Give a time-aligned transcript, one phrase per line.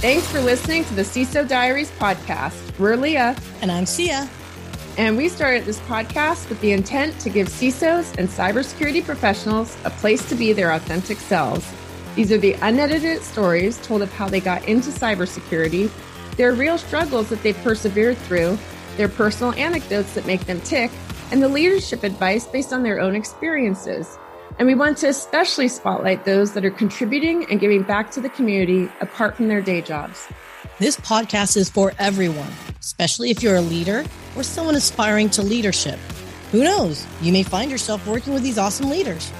[0.00, 2.78] Thanks for listening to the CISO Diaries podcast.
[2.78, 3.34] We're Leah.
[3.62, 4.28] And I'm Sia.
[4.98, 9.90] And we started this podcast with the intent to give CISOs and cybersecurity professionals a
[9.90, 11.66] place to be their authentic selves.
[12.14, 15.90] These are the unedited stories told of how they got into cybersecurity,
[16.36, 18.58] their real struggles that they've persevered through,
[18.98, 20.90] their personal anecdotes that make them tick,
[21.32, 24.18] and the leadership advice based on their own experiences.
[24.58, 28.30] And we want to especially spotlight those that are contributing and giving back to the
[28.30, 30.26] community apart from their day jobs.
[30.78, 35.98] This podcast is for everyone, especially if you're a leader or someone aspiring to leadership.
[36.52, 37.06] Who knows?
[37.20, 39.30] You may find yourself working with these awesome leaders.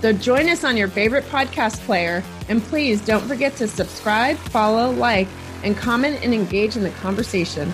[0.00, 2.22] So join us on your favorite podcast player.
[2.48, 5.28] And please don't forget to subscribe, follow, like,
[5.62, 7.72] and comment and engage in the conversation.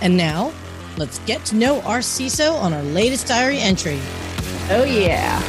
[0.00, 0.52] And now,
[0.96, 4.00] let's get to know our CISO on our latest diary entry.
[4.70, 5.40] Oh, yeah.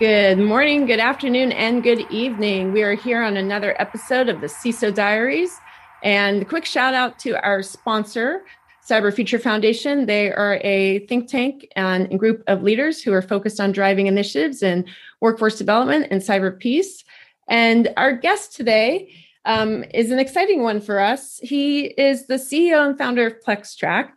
[0.00, 2.72] Good morning, good afternoon, and good evening.
[2.72, 5.56] We are here on another episode of the CISO Diaries.
[6.02, 8.44] And a quick shout out to our sponsor,
[8.84, 10.06] Cyber Future Foundation.
[10.06, 14.64] They are a think tank and group of leaders who are focused on driving initiatives
[14.64, 14.84] in
[15.20, 17.04] workforce development and cyber peace.
[17.46, 19.14] And our guest today
[19.44, 21.38] um, is an exciting one for us.
[21.40, 24.10] He is the CEO and founder of PlexTrac.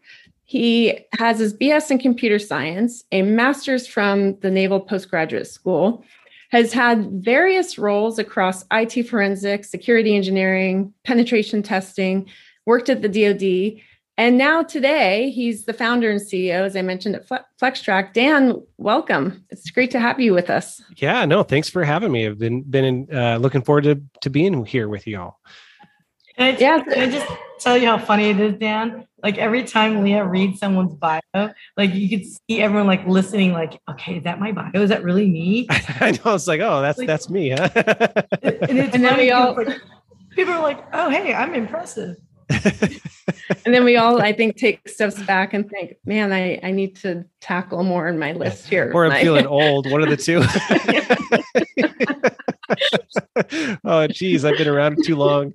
[0.48, 6.06] He has his BS in computer science, a master's from the Naval Postgraduate School,
[6.52, 12.30] has had various roles across IT forensics, security engineering, penetration testing,
[12.66, 13.84] worked at the DoD,
[14.18, 17.28] and now today he's the founder and CEO, as I mentioned at
[17.62, 18.14] PlexTrac.
[18.14, 19.46] Dan, welcome.
[19.50, 20.82] It's great to have you with us.
[20.96, 22.26] Yeah, no, thanks for having me.
[22.26, 25.42] I've been been uh, looking forward to to being here with you all.
[26.38, 26.84] Can I, yeah.
[26.84, 27.28] can I just
[27.60, 29.07] tell you how funny it is, Dan?
[29.28, 31.20] Like every time Leah reads someone's bio,
[31.76, 34.72] like you could see everyone like listening, like, okay, is that my bio?
[34.82, 35.68] Is that really me?
[35.70, 36.34] I know.
[36.34, 37.68] It's like, oh, that's like, that's me, huh?
[38.42, 39.82] and, and then we all like,
[40.30, 42.16] people are like, oh, hey, I'm impressive.
[43.66, 46.96] and then we all, I think, take steps back and think, man, I, I need
[46.98, 48.92] to tackle more in my list here.
[48.94, 49.90] Or I'm feeling old.
[49.92, 50.44] One of the two.
[53.84, 55.54] oh, geez, I've been around too long.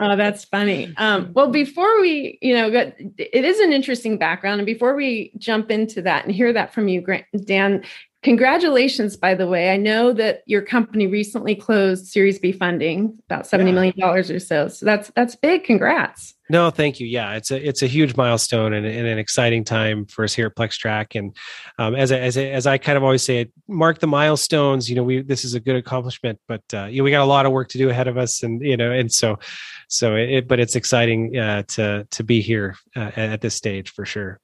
[0.00, 0.92] oh, that's funny.
[0.98, 5.70] Um, well, before we, you know, it is an interesting background, and before we jump
[5.70, 7.82] into that and hear that from you, Grant, Dan,
[8.26, 9.70] Congratulations, by the way.
[9.70, 13.74] I know that your company recently closed Series B funding, about seventy yeah.
[13.76, 14.66] million dollars or so.
[14.66, 15.62] So that's that's big.
[15.62, 16.34] Congrats.
[16.50, 17.06] No, thank you.
[17.06, 20.46] Yeah, it's a it's a huge milestone and, and an exciting time for us here
[20.46, 21.16] at PlexTrac.
[21.16, 21.36] And
[21.78, 24.90] um, as I, as I, as I kind of always say, mark the milestones.
[24.90, 27.26] You know, we this is a good accomplishment, but uh, you know, we got a
[27.26, 29.38] lot of work to do ahead of us, and you know, and so
[29.86, 30.48] so it.
[30.48, 34.40] But it's exciting uh, to to be here uh, at this stage for sure.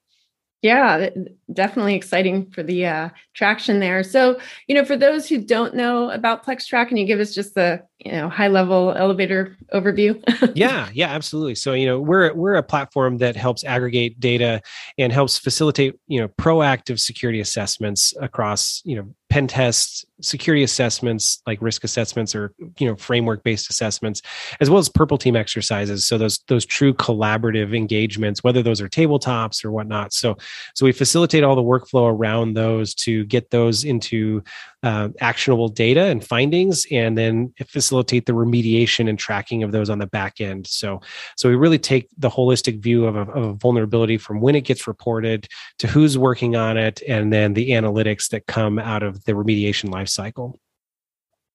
[0.62, 1.08] Yeah,
[1.52, 4.02] definitely exciting for the uh, traction there.
[4.02, 7.54] So, you know, for those who don't know about PlexTrac, can you give us just
[7.54, 10.22] the you know high level elevator overview?
[10.54, 11.54] yeah, yeah, absolutely.
[11.54, 14.62] So, you know, we're we're a platform that helps aggregate data
[14.98, 21.40] and helps facilitate you know proactive security assessments across you know pen tests, security assessments
[21.46, 24.20] like risk assessments or you know framework based assessments,
[24.60, 26.06] as well as purple team exercises.
[26.06, 30.12] So those those true collaborative engagements, whether those are tabletops or whatnot.
[30.12, 30.36] So
[30.74, 34.42] so we facilitate all the workflow around those to get those into
[34.82, 39.98] uh, actionable data and findings, and then facilitate the remediation and tracking of those on
[39.98, 40.66] the back end.
[40.66, 41.00] So,
[41.36, 44.62] so we really take the holistic view of a, of a vulnerability from when it
[44.62, 45.46] gets reported
[45.78, 49.90] to who's working on it, and then the analytics that come out of the remediation
[49.90, 50.54] lifecycle.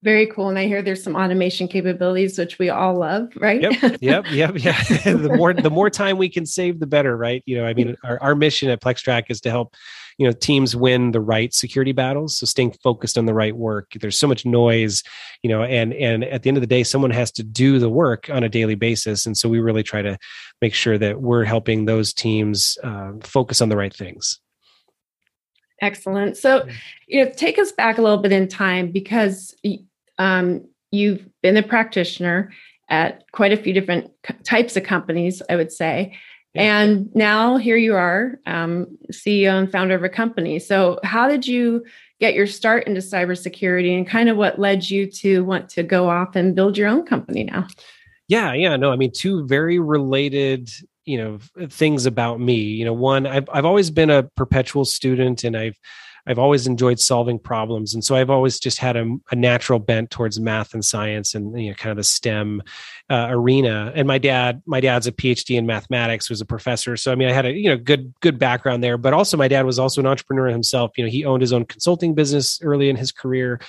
[0.03, 0.47] Very cool.
[0.47, 3.61] And I hear there's some automation capabilities, which we all love, right?
[3.61, 3.97] Yep.
[4.01, 4.25] Yep.
[4.31, 4.51] Yep.
[4.57, 4.83] Yeah.
[5.05, 7.41] the more the more time we can save, the better, right?
[7.45, 9.75] You know, I mean, our, our mission at PlexTrac is to help
[10.17, 13.91] you know teams win the right security battles so staying focused on the right work
[14.01, 15.03] there's so much noise
[15.43, 17.89] you know and and at the end of the day someone has to do the
[17.89, 20.17] work on a daily basis and so we really try to
[20.61, 24.39] make sure that we're helping those teams uh, focus on the right things
[25.81, 26.67] excellent so
[27.07, 29.55] you know take us back a little bit in time because
[30.17, 32.51] um, you've been a practitioner
[32.89, 34.09] at quite a few different
[34.43, 36.17] types of companies i would say
[36.57, 40.57] and now here you are, um, CEO and founder of a company.
[40.57, 41.85] So, how did you
[42.19, 46.09] get your start into cybersecurity and kind of what led you to want to go
[46.09, 47.67] off and build your own company now?
[48.27, 50.71] Yeah, yeah, no, I mean, two very related
[51.07, 51.39] you know
[51.69, 55.77] things about me you know one i've, I've always been a perpetual student and i've
[56.27, 60.11] I've always enjoyed solving problems, and so I've always just had a, a natural bent
[60.11, 62.61] towards math and science and you know kind of the STEM
[63.09, 63.93] uh, arena.
[63.95, 67.29] And my dad, my dad's a PhD in mathematics, was a professor, so I mean
[67.29, 68.97] I had a you know good good background there.
[68.97, 70.97] But also my dad was also an entrepreneur himself.
[70.97, 73.61] You know he owned his own consulting business early in his career.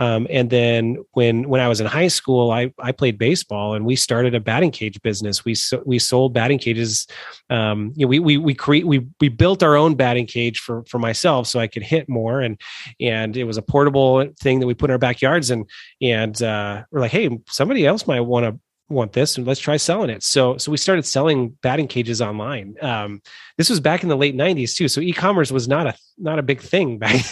[0.00, 3.84] Um, and then when when I was in high school, I I played baseball, and
[3.84, 5.44] we started a batting cage business.
[5.44, 7.06] We so, we sold batting cages.
[7.50, 10.82] Um, you know, we we we create we we built our own batting cage for
[10.84, 12.58] for myself, so I could hit more, and
[12.98, 15.68] and it was a portable thing that we put in our backyards, and
[16.00, 18.58] and uh, we're like, hey, somebody else might want to
[18.90, 20.22] want this and let's try selling it.
[20.22, 22.74] So so we started selling batting cages online.
[22.82, 23.22] Um,
[23.56, 26.42] this was back in the late 90s too so e-commerce was not a not a
[26.42, 27.22] big thing back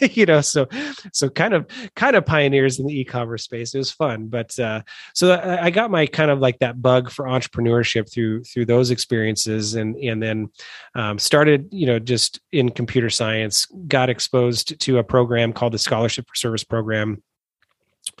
[0.16, 0.66] you know so
[1.12, 1.66] so kind of
[1.96, 3.74] kind of pioneers in the e-commerce space.
[3.74, 4.82] It was fun but uh,
[5.14, 8.90] so I, I got my kind of like that bug for entrepreneurship through through those
[8.90, 10.50] experiences and and then
[10.94, 15.78] um, started you know just in computer science got exposed to a program called the
[15.78, 17.22] scholarship for service program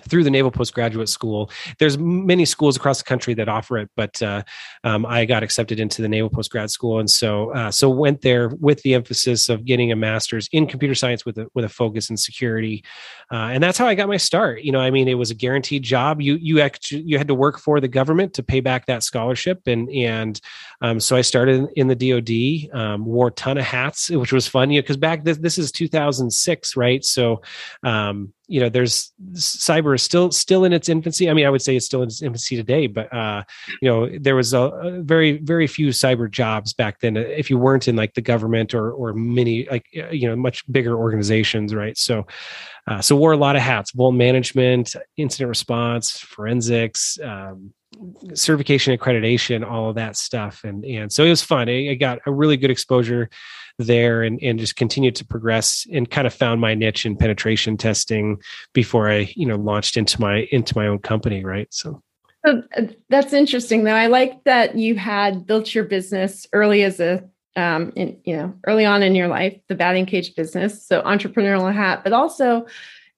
[0.02, 1.50] through the Naval Postgraduate School.
[1.78, 4.42] There's many schools across the country that offer it, but uh,
[4.84, 8.48] um, I got accepted into the Naval Postgrad School, and so uh, so went there
[8.48, 12.10] with the emphasis of getting a master's in computer science with a with a focus
[12.10, 12.84] in security,
[13.32, 14.62] uh, and that's how I got my start.
[14.62, 16.20] You know, I mean, it was a guaranteed job.
[16.20, 19.66] You you actually you had to work for the government to pay back that scholarship,
[19.66, 20.40] and and
[20.80, 24.46] um, so I started in the DoD, um, wore a ton of hats, which was
[24.46, 24.70] fun.
[24.70, 27.04] You know, because back this this is 2006, right?
[27.04, 27.42] So
[27.82, 31.30] um, you know there's cyber is still still in its infancy.
[31.30, 33.44] I mean i would say it's still in its infancy today but uh
[33.80, 37.58] you know there was a, a, very very few cyber jobs back then if you
[37.58, 41.96] weren't in like the government or or many like you know much bigger organizations right?
[41.96, 42.26] So
[42.86, 47.74] uh, so wore a lot of hats vuln management incident response forensics um,
[48.34, 50.62] certification accreditation all of that stuff.
[50.64, 51.68] And and so it was fun.
[51.68, 53.30] I, I got a really good exposure
[53.78, 57.76] there and, and just continued to progress and kind of found my niche in penetration
[57.76, 58.40] testing
[58.72, 61.68] before I, you know, launched into my into my own company, right?
[61.70, 62.02] So
[62.44, 63.94] so uh, that's interesting though.
[63.94, 67.24] I like that you had built your business early as a
[67.56, 71.72] um, in, you know, early on in your life, the batting cage business, so entrepreneurial
[71.74, 72.66] hat, but also,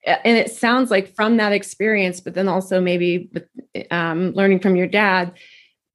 [0.06, 3.46] and it sounds like from that experience, but then also maybe with,
[3.90, 5.32] um, learning from your dad,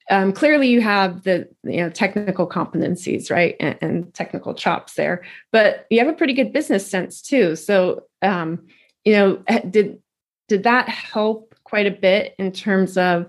[0.10, 5.24] um, clearly you have the you know technical competencies right and, and, technical chops there
[5.52, 7.56] but you have a pretty good business sense too.
[7.56, 8.68] So um,
[9.04, 9.38] you know
[9.70, 10.00] did
[10.48, 13.28] did that help quite a bit in terms of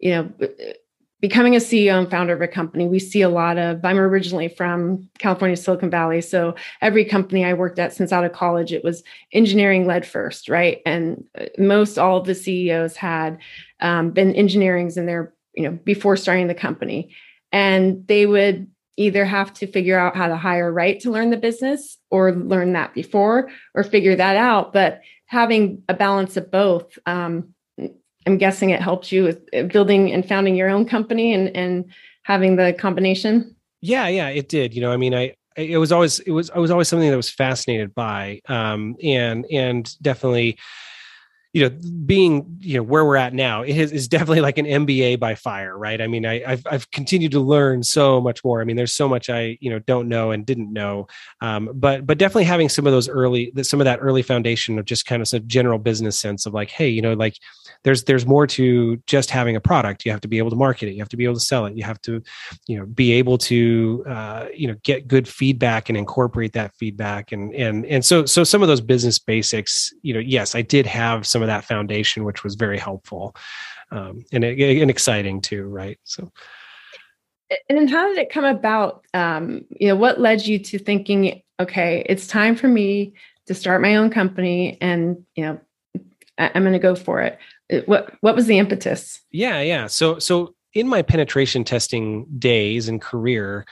[0.00, 0.32] you know
[1.20, 2.86] becoming a ceo and founder of a company?
[2.86, 7.52] We see a lot of i'm originally from california silicon valley so every company i
[7.52, 9.02] worked at since out of college it was
[9.32, 10.80] engineering led first right?
[10.86, 13.38] And uh, most all of the ceos had
[13.80, 17.14] um, been engineerings in their you know before starting the company.
[17.52, 21.36] And they would either have to figure out how to hire right to learn the
[21.36, 24.72] business or learn that before or figure that out.
[24.72, 27.52] But having a balance of both um,
[28.26, 31.84] i'm guessing it helped you with uh, building and founding your own company and and
[32.22, 33.54] having the combination.
[33.80, 34.74] Yeah yeah it did.
[34.74, 37.16] You know i mean i it was always it was i was always something that
[37.16, 38.40] was fascinated by.
[38.48, 40.58] Um and and definitely
[41.56, 41.74] you know,
[42.04, 45.34] being you know where we're at now it is, is definitely like an MBA by
[45.34, 46.02] fire, right?
[46.02, 48.60] I mean, I, have I've continued to learn so much more.
[48.60, 51.08] I mean, there's so much I you know don't know and didn't know,
[51.40, 54.84] um, but but definitely having some of those early some of that early foundation of
[54.84, 57.38] just kind of some general business sense of like, hey, you know, like
[57.84, 60.04] there's there's more to just having a product.
[60.04, 60.92] You have to be able to market it.
[60.92, 61.74] You have to be able to sell it.
[61.74, 62.22] You have to
[62.66, 67.32] you know be able to uh, you know get good feedback and incorporate that feedback
[67.32, 70.84] and and and so so some of those business basics, you know, yes, I did
[70.84, 73.34] have some of that foundation, which was very helpful
[73.90, 75.98] um, and, and exciting too, right?
[76.04, 76.32] So.
[77.68, 79.04] And then how did it come about?
[79.14, 83.14] Um, you know, what led you to thinking, okay, it's time for me
[83.46, 85.60] to start my own company, and you know,
[86.38, 87.38] I- I'm going to go for it.
[87.86, 89.20] What What was the impetus?
[89.30, 89.86] Yeah, yeah.
[89.86, 93.64] So, so in my penetration testing days and career,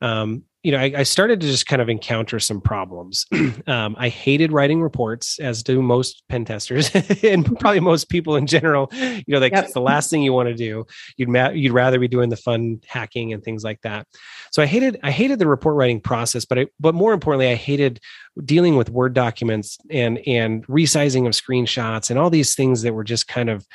[0.00, 3.24] um, you know, I, I, started to just kind of encounter some problems.
[3.66, 6.90] um, I hated writing reports, as do most pen testers,
[7.22, 8.88] and probably most people in general.
[8.92, 9.72] You know, like yep.
[9.72, 10.84] the last thing you want to do.
[11.16, 14.06] You'd ma- you'd rather be doing the fun hacking and things like that.
[14.52, 17.54] So I hated I hated the report writing process, but I, but more importantly, I
[17.54, 18.00] hated
[18.44, 23.04] dealing with Word documents and and resizing of screenshots and all these things that were
[23.04, 23.66] just kind of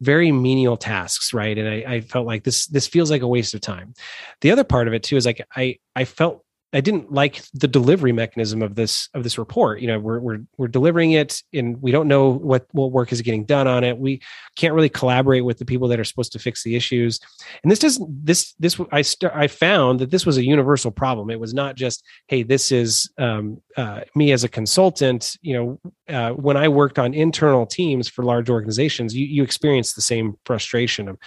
[0.00, 1.56] very menial tasks right?
[1.56, 3.94] And I, I, felt like this this feels like a waste of time.
[4.40, 7.66] The other part of it too is like i i felt I didn't like the
[7.66, 9.80] delivery mechanism of this of this report.
[9.80, 13.22] You know, we're we're we're delivering it, and we don't know what what work is
[13.22, 13.98] getting done on it.
[13.98, 14.22] We
[14.56, 17.18] can't really collaborate with the people that are supposed to fix the issues.
[17.62, 21.28] And this doesn't this this I st- I found that this was a universal problem.
[21.30, 25.36] It was not just hey, this is um, uh, me as a consultant.
[25.42, 29.94] You know, uh, when I worked on internal teams for large organizations, you you experience
[29.94, 31.18] the same frustration of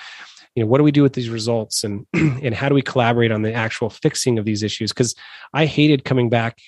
[0.55, 1.83] you know what do we do with these results?
[1.83, 4.91] And and how do we collaborate on the actual fixing of these issues?
[4.91, 5.15] Because
[5.53, 6.59] i hated coming back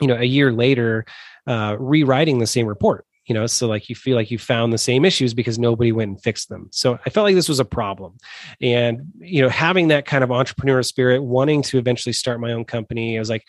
[0.00, 1.04] you know a year later
[1.46, 4.78] uh, rewriting the same report you know so like you feel like you found the
[4.78, 6.68] same issues because nobody went and fixed them.
[6.72, 8.16] So i felt like this was a problem.
[8.60, 12.64] And you know having that kind of entrepreneurial spirit wanting to eventually start my own
[12.64, 13.44] company i was like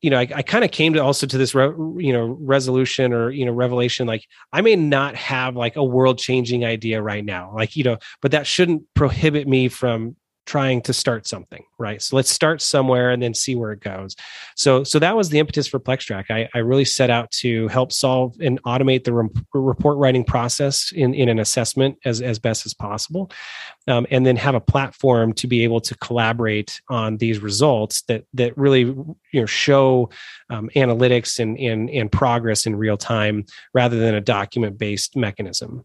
[0.00, 1.66] you know, I, I kind of came to also to this, re,
[2.02, 6.18] you know, resolution or, you know, revelation, like I may not have like a world
[6.18, 10.16] changing idea right now, like, you know, but that shouldn't prohibit me from
[10.48, 12.02] trying to start something right?
[12.02, 14.16] So let's start somewhere and then see where it goes.
[14.56, 16.30] So so that was the impetus for PlexTrac.
[16.30, 20.92] I, I really set out to help solve and automate the re- report writing process
[20.92, 23.30] in, in an assessment as, as best as possible
[23.86, 28.24] um, and then have a platform to be able to collaborate on these results that
[28.34, 30.10] that really you know show
[30.50, 35.84] um, analytics and, and and progress in real time rather than a document based mechanism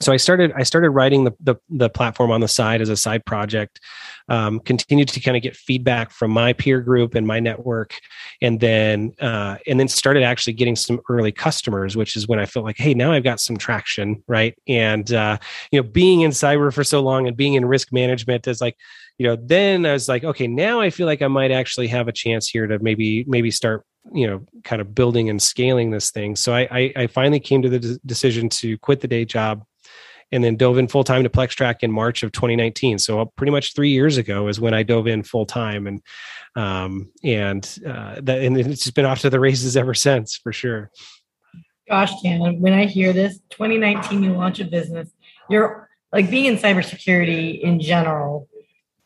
[0.00, 2.96] so I started I started writing the, the, the platform on the side as a
[2.96, 3.80] side project.
[4.28, 7.98] Um, continued to kind of get feedback from my peer group and my network,
[8.42, 12.46] and then uh, and then started actually getting some early customers, which is when I
[12.46, 14.56] felt like, hey, now I've got some traction, right?
[14.68, 15.38] And uh,
[15.72, 18.76] you know, being in cyber for so long and being in risk management is like,
[19.16, 22.06] you know, then I was like, okay, now I feel like I might actually have
[22.06, 26.10] a chance here to maybe maybe start you know kind of building and scaling this
[26.10, 29.26] thing so i i, I finally came to the d- decision to quit the day
[29.26, 29.66] job
[30.30, 32.98] and then dove in full time to PlexTrac in March of 2019.
[32.98, 36.02] So uh, pretty much three years ago is when I dove in full time, and
[36.54, 40.52] um, and uh, that and it's just been off to the races ever since for
[40.52, 40.90] sure.
[41.88, 45.10] Gosh, Dan, when I hear this, 2019 you launch a business,
[45.48, 48.48] you're like being in cybersecurity in general,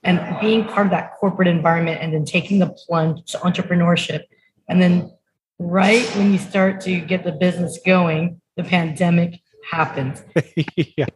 [0.03, 4.23] and being part of that corporate environment, and then taking the plunge to entrepreneurship,
[4.69, 5.13] and then
[5.59, 10.23] right when you start to get the business going, the pandemic happens.
[10.77, 11.07] yeah.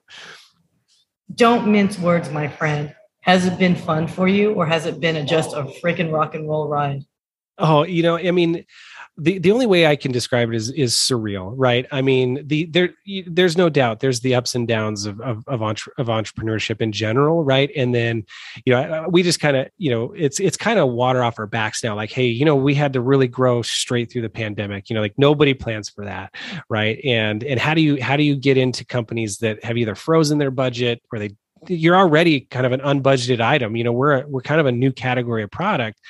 [1.35, 2.95] Don't mince words, my friend.
[3.21, 5.73] Has it been fun for you or has it been a, just a oh.
[5.83, 7.03] freaking rock and roll ride?
[7.59, 8.65] Oh, you know, I mean,
[9.19, 11.87] the the only way I can describe it is is surreal, right?
[11.91, 12.91] I mean, the there
[13.27, 16.93] there's no doubt there's the ups and downs of of of, entre, of entrepreneurship in
[16.93, 17.71] general, right?
[17.75, 18.25] And then
[18.67, 21.47] you know we just kind of you know it's it's kind of water off our
[21.47, 21.95] backs now.
[21.95, 24.91] Like, hey, you know, we had to really grow straight through the pandemic.
[24.91, 26.35] You know, like nobody plans for that,
[26.69, 27.01] right?
[27.03, 30.37] And and how do you how do you get into companies that have either frozen
[30.39, 31.31] their budget or they
[31.69, 33.77] you're already kind of an unbudgeted item.
[33.77, 36.01] You know, we're we're kind of a new category of product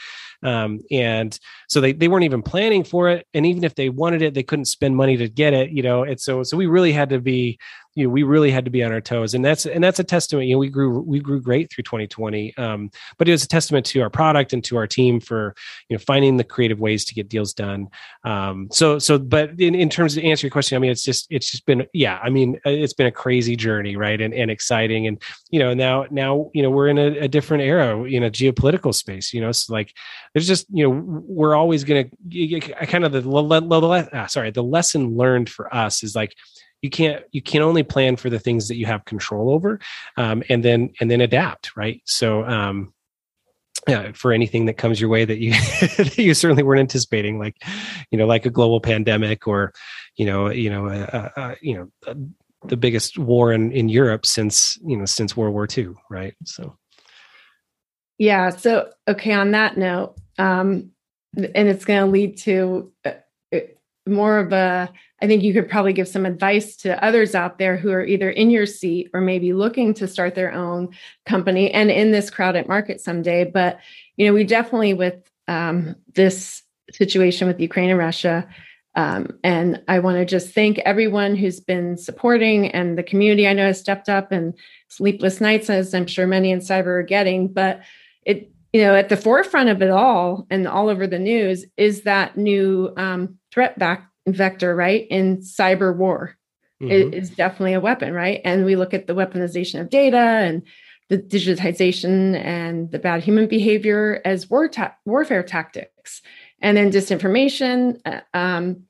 [0.42, 1.38] um, and
[1.68, 3.26] so they, they weren't even planning for it.
[3.34, 6.04] And even if they wanted it they couldn't spend money to get it you know?
[6.04, 7.58] And so so we really had to be
[7.96, 9.34] you know we really had to be on our toes.
[9.34, 12.56] And that's and that's a testament you know we grew we grew great through 2020
[12.56, 15.56] um, but it was a testament to our product and to our team for
[15.88, 17.88] you know finding the creative ways to get deals done.
[18.24, 21.26] Um, so so but in, in terms of answer your question i mean it's just
[21.30, 24.20] it's just been yeah i mean uh, it's been a crazy journey right?
[24.20, 25.06] And, and exciting.
[25.06, 28.30] And you know now now you know we're in a, a different era in a
[28.30, 29.52] geopolitical space you know?
[29.52, 29.94] So like
[30.32, 34.50] there's just you know we're always going to kind of the, the, the ah, sorry
[34.50, 36.34] the lesson learned for us is like
[36.86, 39.80] you can't you can only plan for the things that you have control over
[40.16, 42.92] um, and then and then adapt right so um
[43.88, 45.50] yeah, for anything that comes your way that you
[45.96, 47.56] that you certainly weren't anticipating, like
[48.10, 49.72] you know, like a global pandemic or
[50.16, 52.14] you know, you know, uh, uh, you know, uh,
[52.64, 56.34] the biggest war in in Europe since you know since World War II, right?
[56.44, 56.76] So,
[58.18, 58.50] yeah.
[58.50, 59.32] So, okay.
[59.32, 60.90] On that note, um,
[61.36, 63.12] and it's going to lead to uh,
[64.06, 67.76] more of a i think you could probably give some advice to others out there
[67.76, 70.88] who are either in your seat or maybe looking to start their own
[71.24, 73.44] company and in this crowded market someday.
[73.44, 73.78] But
[74.16, 75.16] you know we definitely with
[75.48, 78.48] um, this situation with ukraine and russia
[78.94, 83.52] um, and i want to just thank everyone who's been supporting and the community i
[83.52, 84.54] know has stepped up and
[84.88, 87.48] sleepless nights as i'm sure many in cyber are getting.
[87.48, 87.82] But
[88.24, 92.02] it you know at the forefront of it all and all over the news is
[92.02, 96.36] that new um, threat back vector right in cyber war
[96.82, 96.90] mm-hmm.
[96.90, 100.62] it is definitely a weapon right and we look at the weaponization of data and
[101.08, 106.22] the digitization and the bad human behavior as war ta- warfare tactics
[106.60, 108.82] and then disinformation uh, um,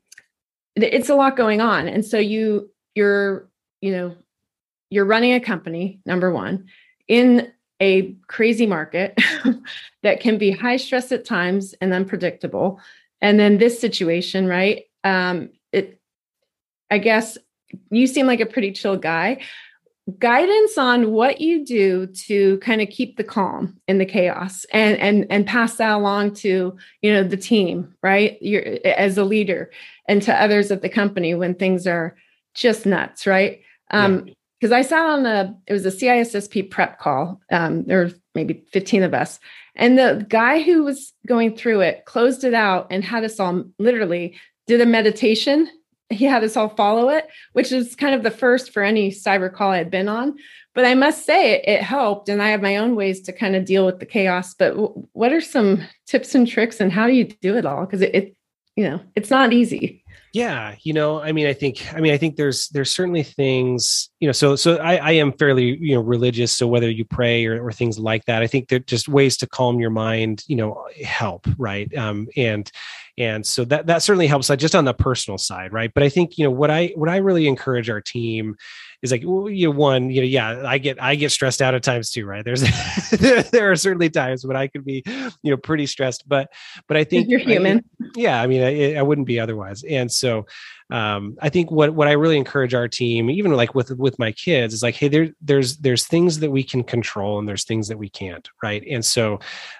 [0.75, 3.47] it's a lot going on and so you you're
[3.81, 4.15] you know
[4.89, 6.65] you're running a company number one
[7.07, 9.17] in a crazy market
[10.03, 12.79] that can be high stress at times and unpredictable.
[13.21, 14.85] And then this situation, right?
[15.07, 15.99] Um, it,
[16.91, 17.37] I guess
[17.89, 19.41] you seem like a pretty chill guy.
[20.19, 24.97] Guidance on what you do to kind of keep the calm in the chaos and
[24.99, 28.37] and and pass that along to you know the team, right?
[28.41, 29.69] You're as a leader
[30.07, 32.15] and to others at the company when things are
[32.53, 33.59] just nuts, right?
[33.91, 37.41] Um, because I sat on a it was a CISSP prep call.
[37.51, 39.39] Um, there were maybe 15 of us.
[39.75, 43.63] And the guy who was going through it closed it out and had us all
[43.77, 44.35] literally
[44.67, 45.69] did a meditation.
[46.09, 49.53] He had us all follow it, which is kind of the first for any cyber
[49.53, 50.37] call I had been on.
[50.73, 52.29] But I must say it, it helped.
[52.29, 54.53] And I have my own ways to kind of deal with the chaos.
[54.53, 57.85] But w- what are some tips and tricks and how do you do it all?
[57.85, 58.35] Because it, it,
[58.75, 62.17] you know, it's not easy yeah you know i mean i think i mean i
[62.17, 66.01] think there's there's certainly things you know so so i, I am fairly you know
[66.01, 69.37] religious so whether you pray or, or things like that i think they're just ways
[69.37, 72.71] to calm your mind you know help right um and
[73.17, 75.91] and so that that certainly helps just on the personal side right?
[75.93, 78.55] But i think you know what i what i really encourage our team
[79.01, 81.83] is like you know one you know yeah i get i get stressed out at
[81.83, 82.43] times too right?
[82.43, 82.61] There's
[83.51, 86.51] there are certainly times when i could be you know pretty stressed but
[86.87, 87.83] but i think you're human.
[88.01, 89.83] I, yeah i mean I, I wouldn't be otherwise.
[89.83, 90.45] And so
[90.89, 94.31] um, I think what what I really encourage our team, even like with with my
[94.31, 97.89] kids, is like, hey, there there's there's things that we can control and there's things
[97.89, 98.83] that we can't, right?
[98.89, 99.39] And so,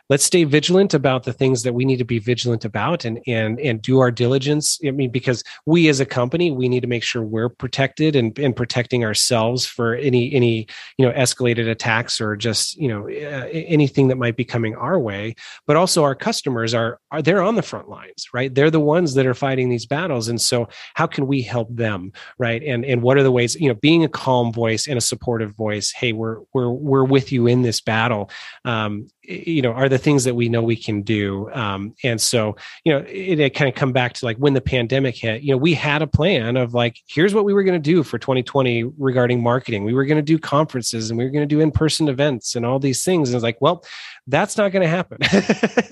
[0.10, 3.58] let's stay vigilant about the things that we need to be vigilant about, and and
[3.58, 4.80] and do our diligence.
[4.86, 8.38] I mean, because we as a company, we need to make sure we're protected and
[8.38, 13.48] and protecting ourselves for any any you know escalated attacks or just you know uh,
[13.52, 15.36] anything that might be coming our way.
[15.66, 18.54] But also, our customers are are they're on the front lines, right?
[18.54, 22.12] They're the ones that are fighting these battles, and so how can we help them
[22.40, 22.64] right?
[22.64, 25.56] And and what are the ways you know being a calm voice and a supportive
[25.56, 28.32] voice hey we're we're we're with you in this battle
[28.66, 31.52] um, you know are the things that we know we can do.
[31.52, 34.62] Um, and so you know it, it kind of come back to like when the
[34.62, 37.82] pandemic hit you know we had a plan of like here's what we were going
[37.82, 39.84] to do for 2020 regarding marketing.
[39.84, 42.66] We were going to do conferences and we were going to do in-person events and
[42.66, 43.30] all these things.
[43.30, 43.84] And it's like well
[44.26, 45.20] that's not going to happen.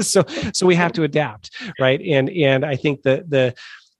[0.01, 2.01] So so we have to adapt right?
[2.01, 3.55] And and i think the the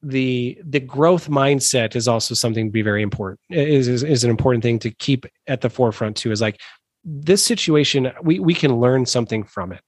[0.06, 4.30] the the growth mindset is also something to be very important is, is, is an
[4.30, 6.62] important thing to keep at the forefront too is like
[7.04, 9.82] this situation we we can learn something from it.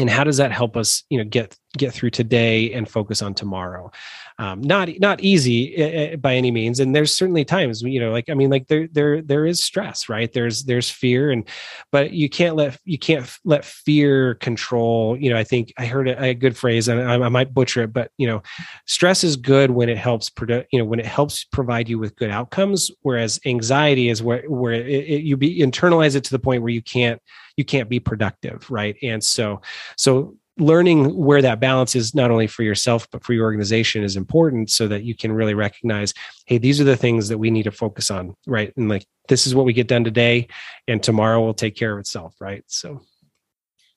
[0.00, 3.34] And how does that help us you know get get through today and focus on
[3.34, 3.90] tomorrow.
[4.38, 6.80] Um, not not easy uh, by any means.
[6.80, 10.08] And there's certainly times you know like i mean like there there there is stress
[10.08, 10.32] right?
[10.32, 11.48] There's there's fear and
[11.92, 16.08] but you can't let you can't let fear control you know i think i heard
[16.08, 18.42] a, a good phrase and I, I, might butcher it but you know
[18.86, 22.16] stress is good when it helps produce you know when it helps provide you with
[22.16, 26.38] good outcomes whereas anxiety is where where it, it, you be internalize it to the
[26.38, 27.20] point where you can't
[27.56, 28.96] you can't be productive right?
[29.02, 29.60] And so
[29.96, 34.16] so learning where that balance is not only for yourself but for your organization is
[34.16, 36.14] important so that you can really recognize
[36.46, 38.72] hey these are the things that we need to focus on right?
[38.76, 40.48] And like this is what we get done today
[40.86, 42.62] and tomorrow will take care of itself right?
[42.66, 43.02] So.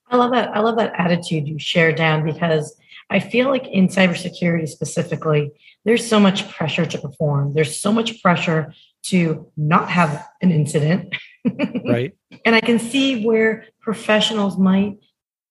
[0.10, 2.74] I love that i love that attitude you share dan because
[3.10, 5.52] i feel like in cybersecurity specifically
[5.88, 7.54] there's so much pressure to perform.
[7.54, 11.16] There's so much pressure to not have an incident.
[11.86, 12.14] Right.
[12.44, 14.98] And i can see where professionals might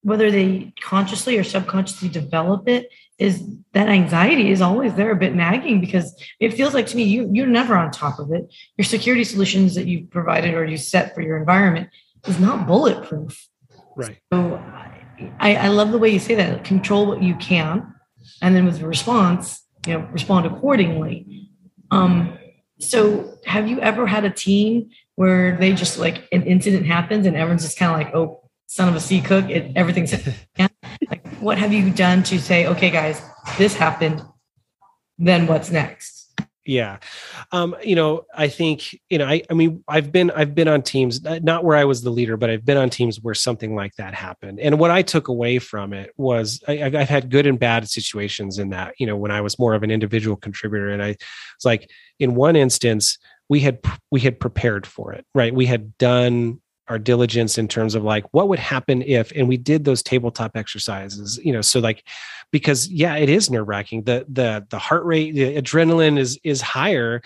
[0.07, 2.88] whether they consciously or subconsciously develop it
[3.19, 3.42] is
[3.73, 7.29] that anxiety is always there a bit nagging because it feels like to me you
[7.33, 8.47] you're never on top of it.
[8.79, 11.88] Your security solutions that you've provided or you set for your environment
[12.25, 13.49] is not bulletproof.
[13.97, 14.16] Right.
[14.33, 14.62] So
[15.40, 17.92] I, I love the way you say that control what you can
[18.42, 21.51] and then with the response you know respond accordingly.
[21.90, 22.38] Um
[22.79, 27.35] so have you ever had a team where they just like an incident happens and
[27.35, 28.46] everyone's just kind of like oh
[28.77, 29.49] son of a sea cook.
[29.49, 30.12] It, everything's
[30.59, 33.23] like, what have you done to say, okay, guys,
[33.57, 34.23] this happened.
[35.19, 36.15] Then what's next?
[36.67, 36.99] Yeah.
[37.53, 40.83] Um, you know, I think, you know, I, I mean, I've been, I've been on
[40.83, 43.95] teams, not where I was the leader, but I've been on teams where something like
[43.95, 44.59] that happened.
[44.61, 48.59] And what I took away from it was I, I've had good and bad situations
[48.59, 51.65] in that, you know, when I was more of an individual contributor and I was
[51.65, 53.17] like, in one instance,
[53.49, 53.79] we had,
[54.11, 55.55] we had prepared for it, right?
[55.55, 59.57] We had done our diligence in terms of like what would happen if and we
[59.57, 62.07] did those tabletop exercises you know so like
[62.51, 66.61] because yeah it is nerve wracking the the the heart rate the adrenaline is is
[66.61, 67.22] higher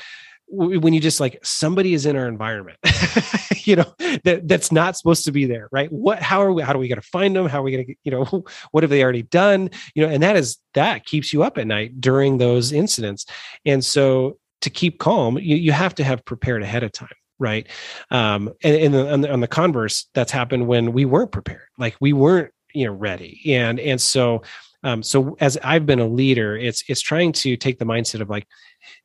[0.52, 2.76] when you just like somebody is in our environment
[3.66, 3.94] you know
[4.24, 5.90] that that's not supposed to be there right?
[5.92, 7.46] What how are we how do we going to find them?
[7.46, 9.70] How are we going to you know what have they already done?
[9.94, 13.26] You know and that is that keeps you up at night during those incidents.
[13.64, 17.08] And so to keep calm you, you have to have prepared ahead of time
[17.40, 17.66] right?
[18.10, 21.96] Um and, and on, the, on the converse that's happened when we weren't prepared like
[22.00, 23.40] we weren't you know ready.
[23.48, 24.42] And and so
[24.82, 28.30] um so as i've been a leader it's it's trying to take the mindset of
[28.30, 28.46] like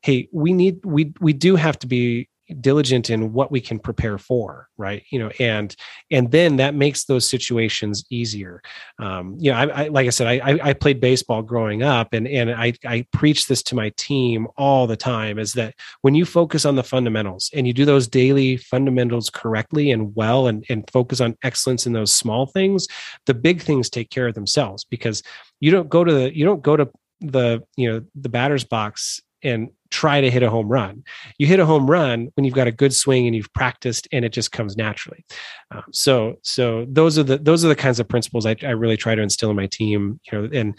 [0.01, 2.29] hey we need we we do have to be
[2.61, 5.03] diligent in what we can prepare for right?
[5.09, 5.75] You know and
[6.11, 8.61] and then that makes those situations easier.
[8.99, 12.27] Um you know i, I like i said I, I played baseball growing up and
[12.27, 16.25] and i i preach this to my team all the time is that when you
[16.25, 20.89] focus on the fundamentals and you do those daily fundamentals correctly and well and and
[20.91, 22.87] focus on excellence in those small things
[23.25, 25.21] the big things take care of themselves because
[25.59, 26.89] you don't go to the you don't go to
[27.21, 31.03] the you know the batter's box and try to hit a home run.
[31.37, 34.25] You hit a home run when you've got a good swing and you've practiced and
[34.25, 35.25] it just comes naturally.
[35.71, 38.97] Um, so so those are the those are the kinds of principles I, I really
[38.97, 40.19] try to instill in my team.
[40.29, 40.77] You know, and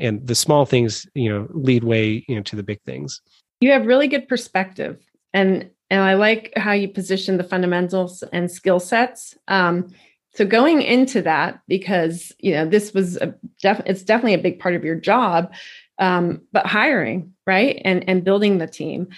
[0.00, 3.20] and the small things you know lead way you know to the big things.
[3.60, 4.98] You have really good perspective,
[5.34, 9.36] and and I like how you position the fundamentals and skill sets.
[9.46, 9.92] Um,
[10.34, 14.58] so going into that, because you know this was a def- it's definitely a big
[14.58, 15.52] part of your job
[15.98, 17.80] um, but hiring right?
[17.84, 19.08] And and building the team.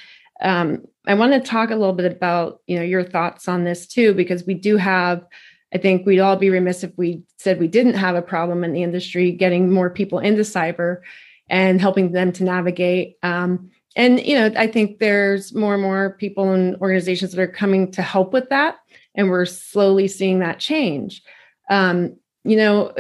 [0.43, 3.87] Um, i want to talk a little bit about you know your thoughts on this
[3.87, 5.25] too because we do have
[5.73, 8.75] i think we'd all be remiss if we said we didn't have a problem in
[8.75, 11.01] the industry getting more people into cyber
[11.49, 13.17] and helping them to navigate.
[13.23, 17.47] Um, and you know i think there's more and more people and organizations that are
[17.47, 18.77] coming to help with that
[19.15, 21.23] and we're slowly seeing that change.
[21.71, 22.93] Um, you know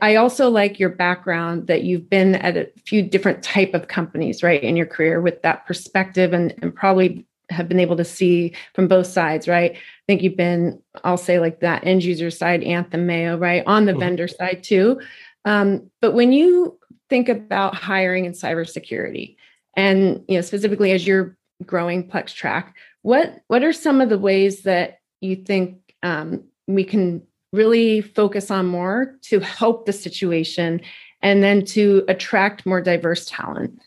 [0.00, 4.42] I also like your background that you've been at a few different type of companies,
[4.42, 8.54] right, in your career with that perspective and, and probably have been able to see
[8.74, 9.72] from both sides, right?
[9.72, 13.84] I think you've been, I'll say like that end user side, Anthem Mayo, right, on
[13.84, 14.00] the mm-hmm.
[14.00, 15.00] vendor side too.
[15.44, 19.36] Um, but when you think about hiring in cybersecurity,
[19.76, 24.62] and you know specifically as you're growing PlexTrac, what what are some of the ways
[24.62, 27.22] that you think um, we can
[27.56, 30.80] really focus on more to help the situation
[31.22, 33.80] and then to attract more diverse talent.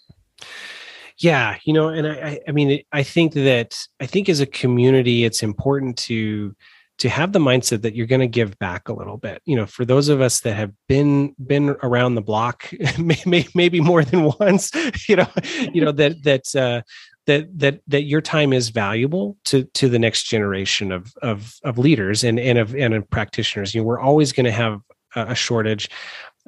[1.17, 5.25] Yeah you know and i i mean i think that i think as a community
[5.25, 6.55] it's important to
[6.99, 9.41] to have the mindset that you're going to give back a little bit.
[9.45, 12.71] You know for those of us that have been been around the block
[13.55, 14.71] maybe more than once
[15.07, 15.27] you know
[15.73, 16.81] you know that that uh
[17.29, 21.77] that that that your time is valuable to to the next generation of of of
[21.77, 23.75] leaders and and of and of practitioners.
[23.75, 24.81] You know, we're always going to have
[25.15, 25.89] a shortage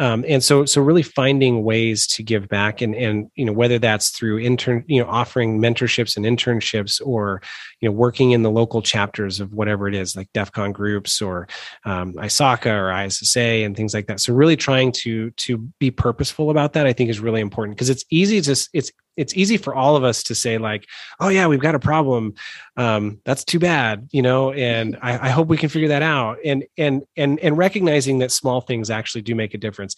[0.02, 3.78] um, and so so really finding ways to give back and and you know whether
[3.78, 7.42] that's through intern you know offering mentorships and internships or
[7.82, 11.22] you know working in the local chapters of whatever it is like DEF CON groups
[11.22, 11.48] or
[11.86, 14.20] um, ISACA or ISSA and things like that.
[14.22, 17.90] So really trying to to be purposeful about that I think is really important because
[17.90, 20.86] it's easy to it's it's easy for all of us to say like
[21.20, 22.34] oh yeah we've got a problem.
[22.78, 26.38] Um, that's too bad you know and I, I, hope we can figure that out
[26.44, 29.96] and and and and recognizing that small things actually do make a difference.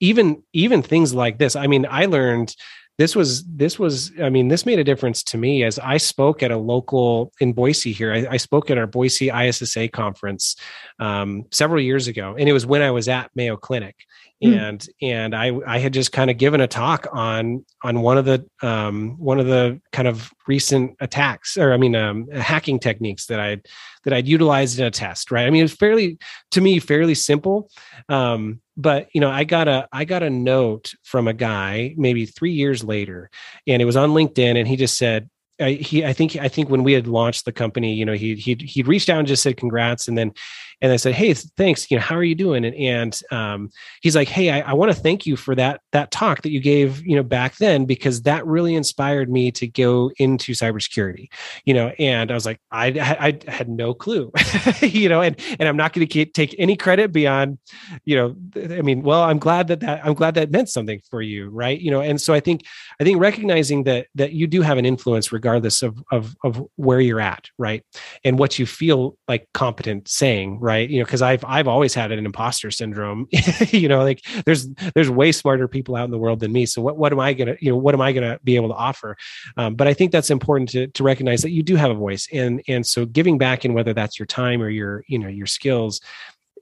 [0.00, 2.54] Even even things like this i mean i learned
[2.98, 6.42] this was this was i mean this made a difference to me as i spoke
[6.42, 8.12] at a local in boise here.
[8.12, 10.56] I, I spoke at our boise issa conference
[10.98, 13.96] um, several years ago and it was when i was at mayo clinic
[14.42, 14.56] mm.
[14.56, 18.24] and and i i had just kind of given a talk on on one of
[18.24, 23.26] the um, one of the kind of recent attacks or i mean um, hacking techniques
[23.26, 23.56] that i
[24.04, 26.18] that i'd utilized in a test right i mean it's fairly
[26.50, 27.70] to me fairly simple
[28.08, 32.26] um, but you know i got a i got a note from a guy maybe
[32.26, 33.30] three years later
[33.66, 36.68] and it was on linkedin and he just said I, he i think i think
[36.68, 39.42] when we had launched the company you know he he he reached out and just
[39.42, 40.32] said congrats and then
[40.80, 41.90] and I said, "Hey, thanks.
[41.90, 43.70] You know, how are you doing?" And, and um,
[44.02, 46.60] he's like, "Hey, I, I want to thank you for that that talk that you
[46.60, 51.28] gave, you know, back then because that really inspired me to go into cybersecurity."
[51.64, 54.30] You know, and I was like, I, I, I had no clue,
[54.80, 57.58] you know, and and I'm not going to take any credit beyond,
[58.04, 58.36] you know,
[58.76, 61.80] I mean, well, I'm glad that that I'm glad that meant something for you, right?
[61.80, 62.64] You know, and so I think
[63.00, 67.00] I think recognizing that that you do have an influence regardless of of of where
[67.00, 67.82] you're at, right,
[68.24, 70.90] and what you feel like competent saying right?
[70.90, 73.28] You know because i've i've always had an imposter syndrome.
[73.70, 76.66] You know like there's there's way smarter people out in the world than me.
[76.66, 78.74] So what what am i gonna you know what am i gonna be able to
[78.74, 79.16] offer?
[79.56, 82.28] Um, but i think that's important to to recognize that you do have a voice.
[82.32, 85.46] And and so giving back in whether that's your time or your you know your
[85.46, 86.00] skills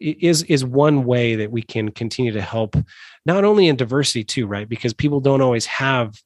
[0.01, 2.77] is is one way that we can continue to help
[3.25, 4.69] not only in diversity too right?
[4.69, 6.21] Because people don't always have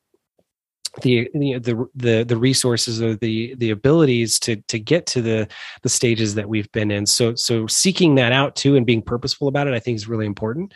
[1.02, 5.48] the the the the resources or the the abilities to to get to the
[5.82, 7.06] the stages that we've been in.
[7.06, 10.26] So so seeking that out too and being purposeful about it i think is really
[10.26, 10.74] important.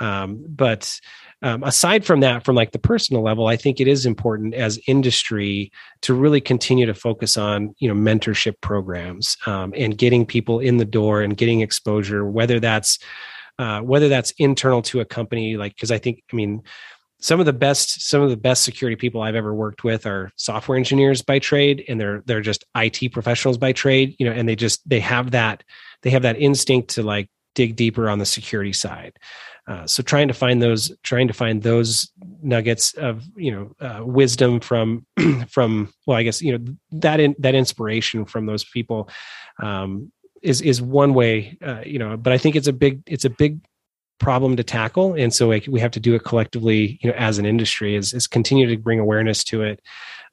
[0.00, 1.00] Um, but
[1.42, 4.80] um, aside from that, from like the personal level, I think it is important as
[4.86, 5.70] industry
[6.02, 10.78] to really continue to focus on you know mentorship programs um, and getting people in
[10.78, 12.98] the door and getting exposure, whether that's
[13.58, 16.62] uh, whether that's internal to a company, like because I think I mean
[17.20, 20.30] some of the best some of the best security people I've ever worked with are
[20.36, 24.48] software engineers by trade, and they're they're just IT professionals by trade, you know, and
[24.48, 25.64] they just they have that
[26.02, 29.18] they have that instinct to like dig deeper on the security side.
[29.66, 32.10] Uh, so trying to find those trying to find those
[32.42, 35.04] nuggets of you know uh, wisdom from
[35.48, 39.10] from well i guess you know that in, that inspiration from those people
[39.62, 40.10] um,
[40.42, 43.30] is is one way uh, you know but i think it's a big it's a
[43.30, 43.60] big
[44.18, 45.14] problem to tackle.
[45.14, 48.26] And so we have to do it collectively you know as an industry is, is
[48.26, 49.80] continue to bring awareness to it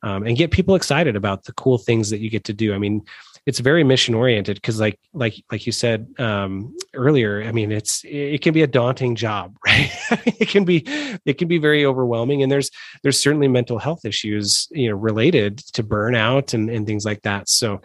[0.03, 2.73] um, and get people excited about the cool things that you get to do.
[2.73, 3.03] I mean
[3.45, 8.01] it's very mission oriented because like like like you said um, earlier i mean it's
[8.03, 9.91] it can be a daunting job right?
[10.25, 10.83] It can be
[11.25, 12.43] it can be very overwhelming.
[12.43, 12.69] And there's
[13.03, 17.49] there's certainly mental health issues you know related to burnout and and things like that.
[17.49, 17.81] So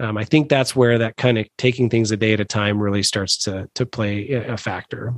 [0.00, 2.80] um, I think that's where that kind of taking things a day at a time
[2.80, 5.14] really starts to to play a factor.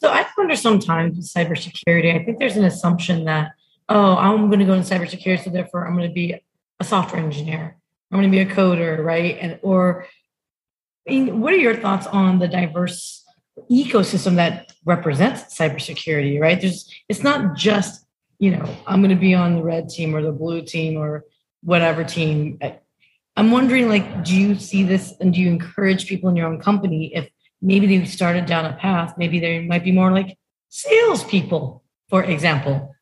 [0.00, 3.52] So I wonder sometimes with cybersecurity, I think there's an assumption that,
[3.88, 6.40] oh, I'm going to go into cybersecurity, so therefore I'm going to be
[6.78, 7.76] a software engineer.
[8.10, 9.36] I'm going to be a coder, right?
[9.40, 10.06] And or
[11.06, 13.24] what are your thoughts on the diverse
[13.70, 16.60] ecosystem that represents cybersecurity, right?
[16.60, 18.04] There's it's not just,
[18.38, 21.24] you know, I'm going to be on the red team or the blue team or
[21.62, 22.58] whatever team.
[23.36, 26.60] I'm wondering, like, do you see this and do you encourage people in your own
[26.60, 27.28] company if
[27.66, 32.94] maybe they started down a path, maybe they might be more like salespeople, for example,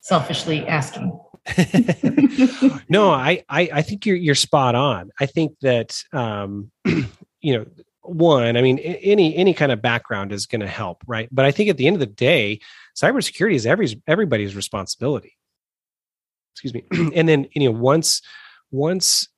[0.00, 1.18] selfishly asking.
[2.88, 5.10] no, I, I, I think you're you're spot on.
[5.18, 7.66] I think that um, you know,
[8.02, 11.28] one, I mean, any any kind of background is going to help, right?
[11.30, 12.60] But I think at the end of the day,
[13.00, 15.36] cybersecurity is every everybody's responsibility.
[16.54, 16.84] Excuse me.
[17.14, 18.22] and then you know, once
[18.72, 19.28] once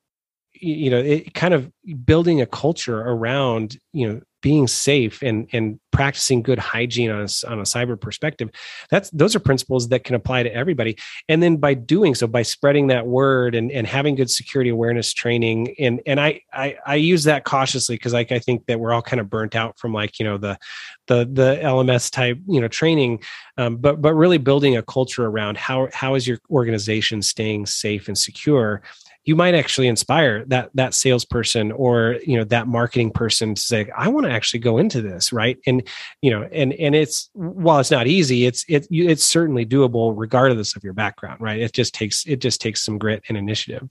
[0.63, 1.71] you know, it kind of
[2.05, 7.51] building a culture around you know being safe and and practicing good hygiene on a,
[7.51, 8.51] on a cyber perspective.
[8.91, 10.99] That's those are principles that can apply to everybody.
[11.29, 15.13] And then by doing so by spreading that word and and having good security awareness
[15.13, 18.93] training and and i i, I use that cautiously because like i think that we're
[18.93, 20.59] all kind of burnt out from like you know the
[21.07, 23.23] the the lms type you know training
[23.57, 28.09] um, but but really building a culture around how how is your organization staying safe
[28.09, 28.83] and secure
[29.25, 33.89] you might actually inspire that that salesperson or you know that marketing person to say
[33.97, 35.59] i want to actually go into this right?
[35.67, 35.87] And
[36.21, 40.77] you know and and it's while it's not easy it's it it's certainly doable regardless
[40.77, 41.61] of your background right?
[41.61, 43.89] It just takes it just takes some grit and initiative.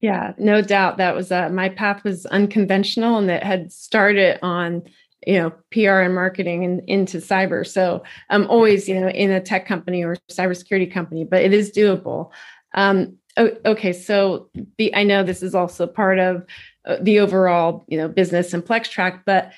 [0.00, 0.98] Yeah no doubt.
[0.98, 4.82] That was uh, my path was unconventional and it had started on
[5.26, 7.66] you know pr and marketing and into cyber.
[7.66, 11.72] So i'm always you know in a tech company or cybersecurity company but it is
[11.72, 12.30] doable.
[12.74, 13.92] Um, Oh, okay.
[13.92, 16.44] So the I know this is also part of
[16.86, 19.52] uh, the overall, you know, business and PlexTrac, but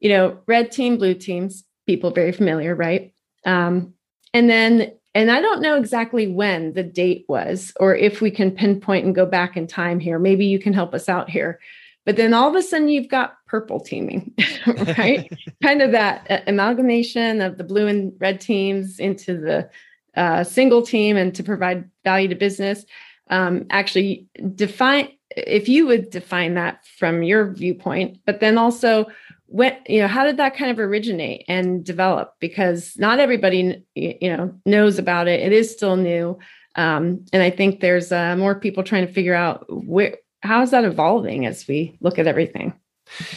[0.00, 3.14] you know, red team, blue teams, people very familiar, right?
[3.46, 3.94] Um,
[4.34, 8.50] and then, and I don't know exactly when the date was, or if we can
[8.50, 10.18] pinpoint and go back in time here.
[10.18, 11.60] Maybe you can help us out here.
[12.04, 14.34] But then all of a sudden, you've got purple teaming,
[14.66, 15.32] right?
[15.62, 19.70] kind of that uh, amalgamation of the blue and red teams into the
[20.16, 22.84] uh, single team and to provide value to business
[23.30, 29.06] um, actually define if you would define that from your viewpoint but then also
[29.54, 32.34] what you know how did that kind of originate and develop?
[32.40, 35.40] Because not everybody you know knows about it.
[35.40, 36.38] It is still new.
[36.76, 40.72] Um, and i think there's uh, more people trying to figure out where how is
[40.72, 42.74] that evolving as we look at everything?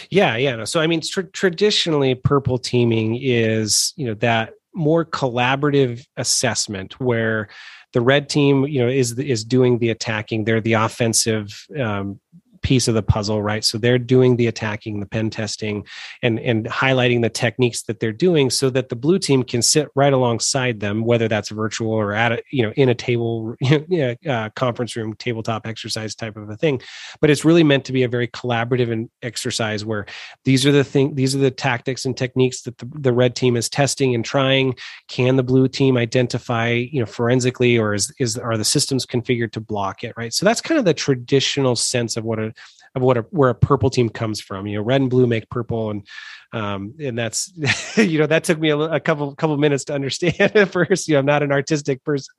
[0.09, 0.65] Yeah yeah no.
[0.65, 7.47] so i mean tr- traditionally purple teaming is you know that more collaborative assessment where
[7.93, 10.43] the red team you know is is doing the attacking.
[10.43, 12.19] They're the offensive um,
[12.61, 13.63] piece of the puzzle, right?
[13.63, 15.85] So they're doing the attacking, the pen testing,
[16.21, 19.89] and and highlighting the techniques that they're doing, so that the blue team can sit
[19.95, 23.85] right alongside them, whether that's virtual or at a you know in a table you
[23.89, 26.81] know, uh, conference room tabletop exercise type of a thing.
[27.21, 30.05] But it's really meant to be a very collaborative exercise where
[30.43, 33.55] these are the thing, these are the tactics and techniques that the, the red team
[33.55, 34.75] is testing and trying.
[35.07, 39.51] Can the blue team identify you know forensically, or is is are the systems configured
[39.53, 40.33] to block it, right?
[40.33, 42.53] So that's kind of the traditional sense of what a
[42.95, 44.67] of what a, where a purple team comes from.
[44.67, 46.07] You know, red and blue make purple, and
[46.53, 47.51] um, and that's
[47.97, 51.07] you know that took me a, a couple couple minutes to understand at first.
[51.07, 52.33] You know, I'm not an artistic person,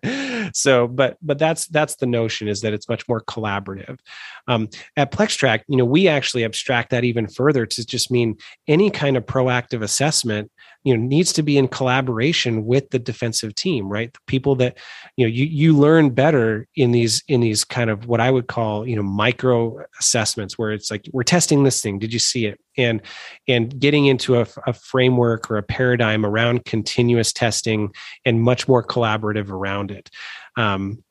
[0.55, 3.99] so but but that's that's the notion is that it's much more collaborative
[4.47, 8.91] um, at PlexTrac you know we actually abstract that even further to just mean any
[8.91, 10.51] kind of proactive assessment
[10.85, 14.79] you know needs to be in collaboration with the defensive team right the people that
[15.17, 18.47] you know you you learn better in these in these kind of what i would
[18.47, 21.99] call you know micro assessments where it's like we're testing this thing.
[21.99, 22.61] Did you see it?
[22.77, 23.03] And
[23.49, 27.93] and getting into a, a framework or a paradigm around continuous testing
[28.25, 30.11] and much more collaborative around it.
[30.57, 31.03] Um,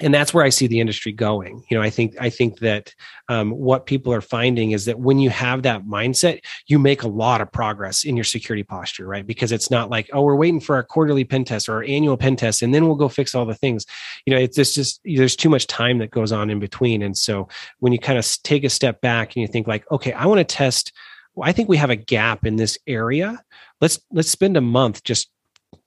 [0.00, 1.62] and that's where I see the industry going.
[1.70, 2.94] You know, I think I think that
[3.28, 7.08] um, what people are finding is that when you have that mindset, you make a
[7.08, 9.26] lot of progress in your security posture, right?
[9.26, 12.16] Because it's not like, oh, we're waiting for our quarterly pen test or our annual
[12.16, 13.86] pen test, and then we'll go fix all the things.
[14.26, 17.16] You know, it's just, just there's too much time that goes on in between, and
[17.16, 20.26] so when you kind of take a step back and you think like, okay, I
[20.26, 20.92] want to test.
[21.34, 23.42] Well, I think we have a gap in this area.
[23.80, 25.30] Let's let's spend a month just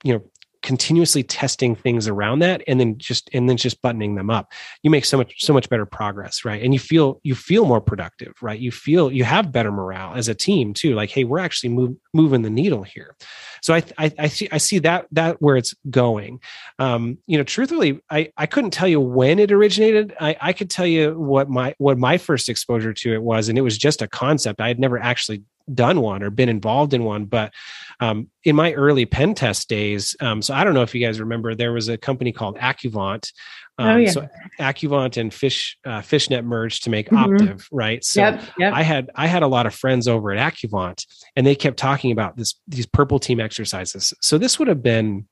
[0.03, 0.23] you know
[0.63, 4.51] continuously testing things around that and then just and then just buttoning them up.
[4.81, 6.63] You make so much so much better progress right?
[6.63, 8.59] And you feel you feel more productive right?
[8.59, 10.95] You feel you have better morale as a team too.
[10.95, 13.15] Like hey we're actually move, moving the needle here.
[13.61, 16.39] So I, I, I see i see that that where it's going.
[16.79, 20.15] Um you know truthfully i i couldn't tell you when it originated.
[20.19, 23.57] I i could tell you what my what my first exposure to it was and
[23.57, 24.61] it was just a concept.
[24.61, 27.53] I had never actually done one or been involved in one but
[27.99, 31.19] um, in my early pen test days um, so i don't know if you guys
[31.19, 33.31] remember there was a company called accuvant
[33.79, 34.09] oh, um, oh, yeah.
[34.09, 34.27] so
[34.59, 37.35] accuvant and fish uh, fishnet merged to make mm-hmm.
[37.35, 38.73] optiv right so yep, yep.
[38.73, 42.11] i had i had a lot of friends over at accuvant and they kept talking
[42.11, 45.25] about this these purple team exercises so this would have been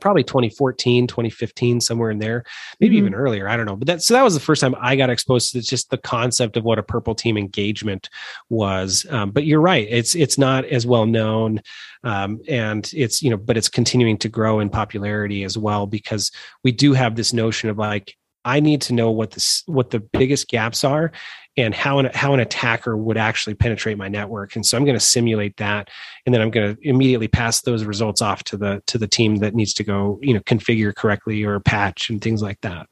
[0.00, 2.44] probably 2014 2015 somewhere in there
[2.80, 3.06] maybe mm-hmm.
[3.06, 5.10] even earlier i don't know but that so that was the first time i got
[5.10, 8.08] exposed to just the concept of what a purple team engagement
[8.48, 11.60] was um, but you're right it's it's not as well known
[12.02, 16.30] um, and it's you know but it's continuing to grow in popularity as well because
[16.62, 20.00] we do have this notion of like I need to know what the what the
[20.00, 21.12] biggest gaps are
[21.56, 24.56] and how an how an attacker would actually penetrate my network.
[24.56, 25.88] And so I'm going to simulate that,
[26.26, 29.36] and then I'm going to immediately pass those results off to the to the team
[29.36, 32.86] that needs to go you know configure correctly or patch and things like that.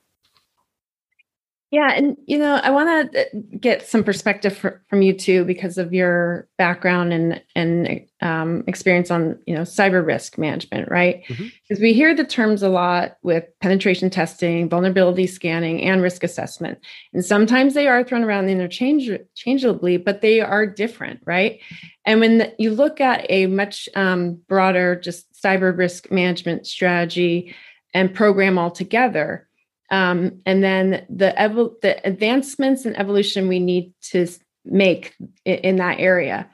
[1.72, 5.78] Yeah, and you know, I want to get some perspective for, from you too because
[5.78, 11.24] of your background and and um, experience on you know cyber risk management, right?
[11.26, 11.82] Because mm-hmm.
[11.82, 16.78] we hear the terms a lot with penetration testing, vulnerability scanning, and risk assessment,
[17.14, 21.58] and sometimes they are thrown around interchangeably, but they are different, right?
[22.04, 27.54] And when you look at a much um, broader, just cyber risk management strategy
[27.94, 29.48] and program altogether
[29.92, 34.26] um, and then the evo- the advancements and evolution we need to
[34.64, 36.50] make in, in that area.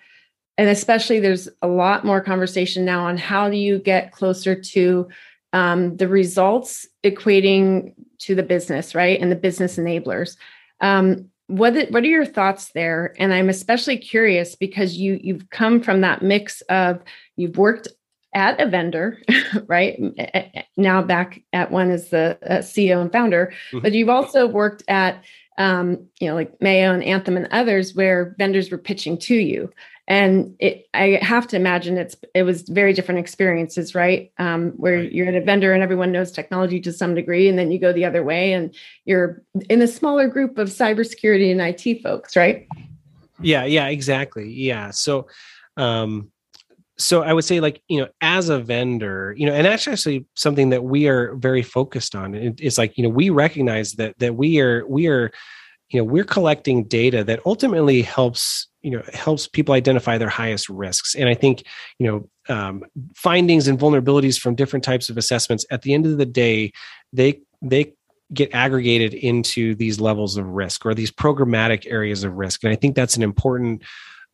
[0.58, 5.08] And especially there's a lot more conversation now on how do you get closer to
[5.52, 9.20] um, the results equating to the business right?
[9.20, 10.36] And the business enablers.
[10.80, 13.14] Um, what what are your thoughts there?
[13.18, 17.02] And i'm especially curious because you you've come from that mix of
[17.36, 17.88] you've worked
[18.34, 19.20] at a vendor,
[19.66, 19.98] right?
[20.76, 23.80] Now back at one as the uh, CEO and founder, mm-hmm.
[23.80, 25.24] but you've also worked at,
[25.56, 29.70] um, you know, like Mayo and Anthem and others where vendors were pitching to you.
[30.06, 34.32] And it, I have to imagine it's it was very different experiences, right?
[34.38, 35.12] Um, where right.
[35.12, 37.92] you're at a vendor and everyone knows technology to some degree, and then you go
[37.92, 42.66] the other way and you're in a smaller group of cybersecurity and IT folks, right?
[43.40, 44.50] Yeah, yeah, exactly.
[44.50, 44.92] Yeah.
[44.92, 45.28] So
[45.76, 46.32] um
[46.98, 50.26] so I would say, like, you know, as a vendor, you know, and that's actually
[50.34, 52.34] something that we are very focused on.
[52.34, 55.30] It's like, you know, we recognize that that we are we are,
[55.90, 60.68] you know, we're collecting data that ultimately helps you know helps people identify their highest
[60.68, 61.14] risks.
[61.14, 61.62] And I think,
[61.98, 62.82] you know, um,
[63.14, 66.72] findings and vulnerabilities from different types of assessments at the end of the day,
[67.12, 67.94] they they
[68.34, 72.62] get aggregated into these levels of risk or these programmatic areas of risk.
[72.62, 73.82] And I think that's an important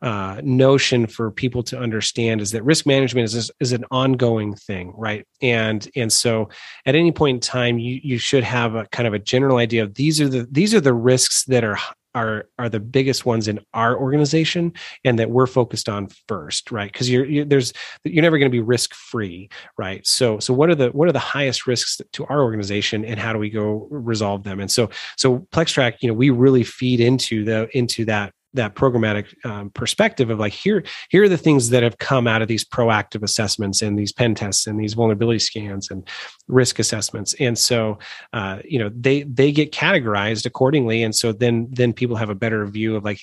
[0.02, 4.92] uh, notion for people to understand is that risk management is is an ongoing thing,
[4.96, 5.26] right?
[5.40, 6.50] And and so
[6.84, 9.82] at any point in time, you you should have a kind of a general idea
[9.82, 11.78] of these are the these are the risks that are
[12.14, 14.72] are are the biggest ones in our organization
[15.04, 16.92] and that we're focused on first right?
[16.92, 17.72] Because you're, you're, there's
[18.04, 20.06] you're never going to be risk free right?
[20.06, 23.32] So so what are the what are the highest risks to our organization and how
[23.32, 24.60] do we go resolve them?
[24.60, 29.26] And so so PlexTrac you know we really feed into the into that that programmatic
[29.44, 32.64] um, perspective of like here here are the things that have come out of these
[32.64, 36.08] proactive assessments and these pen tests and these vulnerability scans and
[36.48, 37.34] risk assessments.
[37.40, 37.98] And so
[38.32, 41.02] uh, you know they they get categorized accordingly.
[41.02, 43.20] And so then then people have a better view of like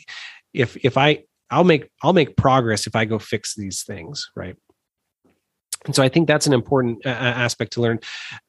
[0.54, 4.56] if if i i'll make i'll make progress if i go fix these things right?
[5.86, 8.00] And so I think that's an important uh, aspect to learn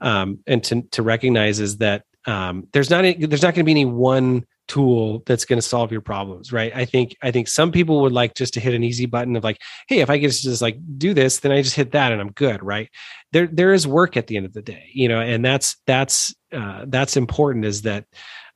[0.00, 3.64] um, and to to recognize is that um, there's not a, there's not going to
[3.64, 6.74] be any one tool that's going to solve your problems right?
[6.74, 9.44] I think i think some people would like just to hit an easy button of
[9.44, 9.58] like
[9.88, 12.32] hey if i can just like do this then i just hit that and i'm
[12.32, 12.88] good right?
[13.32, 16.34] There there is work at the end of the day you know and that's that's
[16.52, 18.04] uh, that's important is that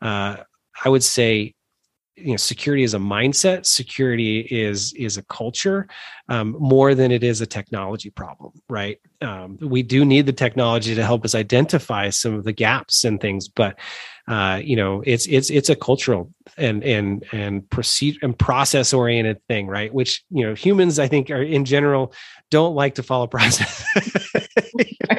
[0.00, 0.36] uh,
[0.84, 1.55] i would say
[2.16, 5.86] you know security is a mindset security is is a culture
[6.28, 10.94] um, more than it is a technology problem right um, we do need the technology
[10.94, 13.78] to help us identify some of the gaps and things but
[14.28, 19.40] uh, you know it's it's it's a cultural and and and proceed and process oriented
[19.46, 22.12] thing right which you know humans i think are in general
[22.50, 23.84] don't like to follow process.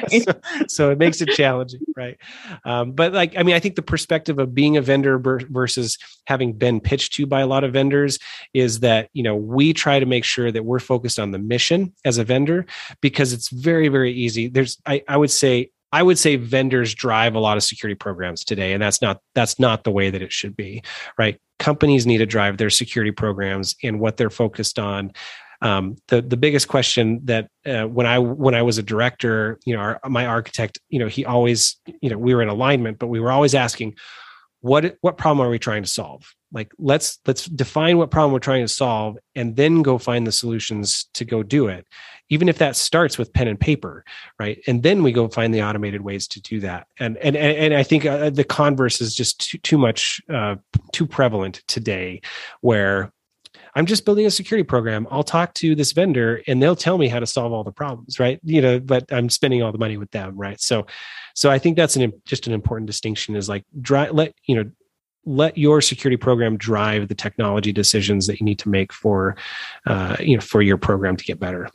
[0.24, 0.32] so,
[0.68, 2.18] so, it makes it challenging right
[2.64, 6.52] um, but like i mean i think the perspective of being a vendor versus having
[6.52, 8.18] been pitched to by a lot of vendors
[8.54, 11.92] is that you know we try to make sure that we're focused on the mission
[12.04, 12.66] as a vendor
[13.00, 17.34] because it's very very easy there's i, I would say I would say vendors drive
[17.34, 20.32] a lot of security programs today, and that's not that's not the way that it
[20.32, 20.82] should be,
[21.16, 21.40] right?
[21.58, 25.12] Companies need to drive their security programs and what they're focused on.
[25.60, 29.74] Um, the the biggest question that uh, when I when I was a director, you
[29.74, 33.08] know, our, my architect, you know, he always, you know, we were in alignment, but
[33.08, 33.96] we were always asking,
[34.60, 36.32] what what problem are we trying to solve?
[36.52, 40.32] Like let's let's define what problem we're trying to solve, and then go find the
[40.32, 41.86] solutions to go do it
[42.30, 44.04] even if that starts with pen and paper
[44.38, 47.74] right and then we go find the automated ways to do that and and and
[47.74, 50.56] i think uh, the converse is just too, too much uh,
[50.92, 52.20] too prevalent today
[52.60, 53.12] where
[53.78, 55.06] i'm just building a security program.
[55.10, 58.18] I'll talk to this vendor and they'll tell me how to solve all the problems
[58.18, 58.40] right?
[58.42, 60.60] You know but i'm spending all the money with them right?
[60.60, 60.86] So
[61.34, 64.70] so i think that's an just an important distinction is like dry, let you know
[65.24, 69.36] let your security program drive the technology decisions that you need to make for
[69.86, 71.68] uh, you know for your program to get better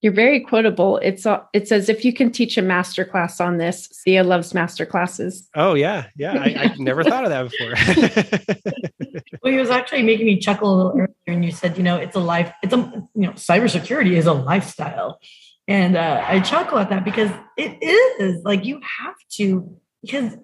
[0.00, 0.98] you're very quotable.
[0.98, 3.88] It's it says if you can teach a master class on this.
[3.90, 5.48] Sia loves master classes.
[5.56, 6.34] Oh yeah, yeah.
[6.34, 9.32] I, I never thought of that before.
[9.42, 11.96] well, he was actually making me chuckle a little earlier, and you said, you know,
[11.96, 12.52] it's a life.
[12.62, 12.76] It's a
[13.14, 15.18] you know, cybersecurity is a lifestyle,
[15.66, 20.36] and uh, I chuckle at that because it is like you have to because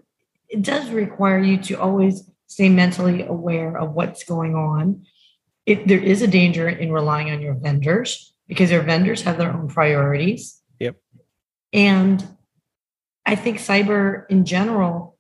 [0.49, 5.07] it does require you to always stay mentally aware of what's going on.
[5.65, 9.53] It, there is a danger in relying on your vendors because their vendors have their
[9.53, 10.61] own priorities.
[10.79, 10.97] Yep.
[11.73, 12.27] And
[13.27, 15.17] I think cyber in general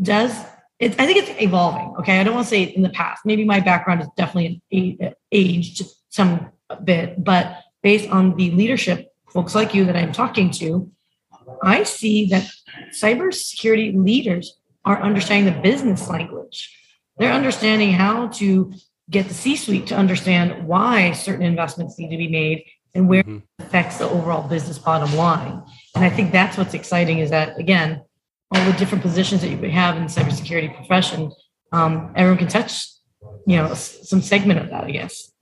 [0.00, 0.32] does
[0.78, 1.94] it, I think it's evolving.
[1.98, 2.20] Okay.
[2.20, 3.24] I don't want to say in the past.
[3.24, 4.62] Maybe my background is definitely
[5.32, 6.50] aged some
[6.84, 10.90] bit, but based on the leadership folks like you that I'm talking to,
[11.62, 12.50] I see that
[12.90, 16.76] cybersecurity leaders are understanding the business language.
[17.18, 18.72] They're understanding how to
[19.10, 23.22] get the C suite to understand why certain investments need to be made and where
[23.22, 23.38] mm-hmm.
[23.58, 25.62] it affects the overall business bottom line.
[25.94, 28.02] And I think that's what's exciting is that, again,
[28.50, 31.32] all the different positions that you have in the cybersecurity profession,
[31.72, 32.86] um, everyone can touch,
[33.46, 35.32] you know, some segment of that, I guess.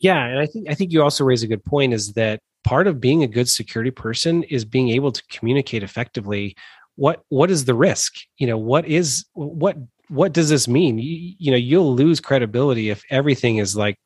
[0.00, 2.86] Yeah, and I think I think you also raise a good point is that part
[2.88, 6.56] of being a good security person is being able to communicate effectively
[6.96, 9.76] what what is the risk you know what is what
[10.08, 10.98] what does this mean?
[10.98, 13.98] You, you know, you'll lose credibility if everything is like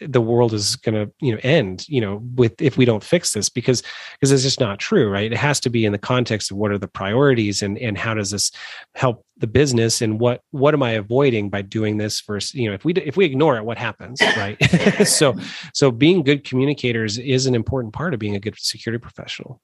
[0.00, 3.32] the world is going to you know end you know with if we don't fix
[3.32, 3.82] this because
[4.14, 5.30] because it's just not true right?
[5.30, 8.14] It has to be in the context of what are the priorities and and how
[8.14, 8.50] does this
[8.94, 12.74] help the business and what what am i avoiding by doing this versus you know
[12.74, 14.58] if we if we ignore it what happens right?
[15.06, 15.36] So
[15.74, 19.60] so being good communicators is an important part of being a good security professional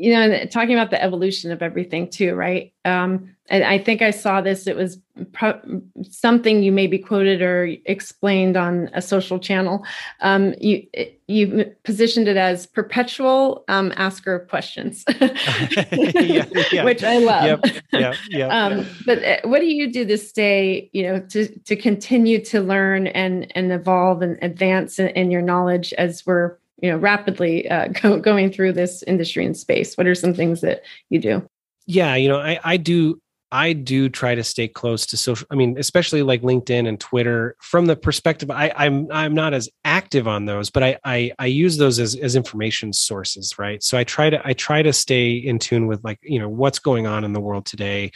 [0.00, 2.72] you know, talking about the evolution of everything too, right?
[2.84, 4.66] Um, and I think I saw this.
[4.66, 4.98] It was
[5.32, 5.60] pro-
[6.02, 9.84] something you maybe quoted or explained on a social channel.
[10.20, 10.86] Um, you
[11.26, 16.84] you positioned it as perpetual um, asker of questions, yeah, yeah.
[16.84, 17.44] which I love.
[17.44, 20.90] Yep, yep, yep, um, but uh, what do you do this day?
[20.92, 25.42] you know, to to continue to learn and and evolve and advance in, in your
[25.42, 30.06] knowledge as we're you know rapidly uh, go, going through this industry and space what
[30.06, 31.46] are some things that you do
[31.86, 33.20] yeah you know i i do
[33.50, 35.46] I do try to stay close to social.
[35.50, 37.56] I mean, especially like LinkedIn and Twitter.
[37.60, 41.46] From the perspective, I, I'm I'm not as active on those, but I, I I
[41.46, 43.82] use those as as information sources, right?
[43.82, 46.78] So I try to I try to stay in tune with like you know what's
[46.78, 48.10] going on in the world today,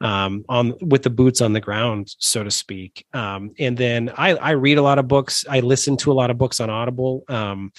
[0.00, 3.04] um, on with the boots on the ground, so to speak.
[3.12, 5.44] Um, and then I I read a lot of books.
[5.50, 7.24] I listen to a lot of books on Audible.
[7.28, 7.72] Um,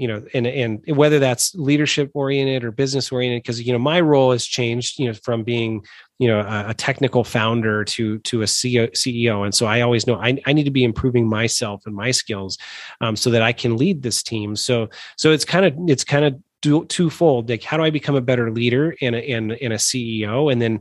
[0.00, 4.00] you know and and whether that's leadership oriented or business oriented because you know my
[4.00, 5.84] role has changed you know from being
[6.18, 10.06] you know a, a, technical founder to to a CEO, CEO and so I always
[10.06, 12.56] know I, I need to be improving myself and my skills
[13.02, 14.56] um, so that I can lead this team.
[14.56, 17.50] So so it's kind of it's kind of twofold.
[17.50, 20.62] Like how do I become a better leader and a, and, and a CEO and
[20.62, 20.80] then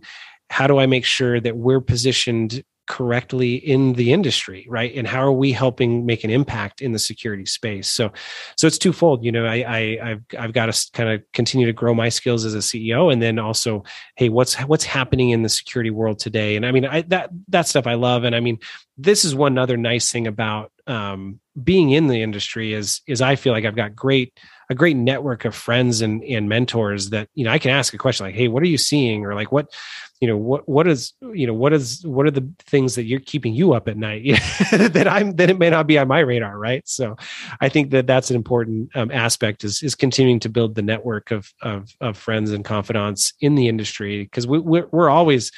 [0.49, 4.93] how do I make sure that we're positioned correctly in the industry right?
[4.95, 7.89] And how are we helping make an impact in the security space?
[7.89, 8.11] So
[8.57, 11.73] so it's twofold you know i, I have i've got to kind of continue to
[11.73, 13.83] grow my skills as a ceo and then also
[14.15, 16.55] hey what's what's happening in the security world today?
[16.55, 18.23] And i mean i that that stuff i love.
[18.23, 18.59] And i mean
[18.97, 23.35] this is one other nice thing about um, being in the industry is is i
[23.35, 24.37] feel like i've got great
[24.69, 27.97] a great network of friends and and mentors that you know i can ask a
[27.97, 29.25] question like hey what are you seeing?
[29.25, 29.73] Or like what
[30.19, 33.21] you know what what is you know what is what are the things that you're
[33.21, 34.25] keeping you up at night?
[34.71, 36.87] That i'm that it may not be on my radar right?
[36.87, 37.15] So
[37.61, 41.31] i think that that's an important um, aspect is is continuing to build the network
[41.31, 45.51] of of, of friends and confidants in the industry because we, we're, we're always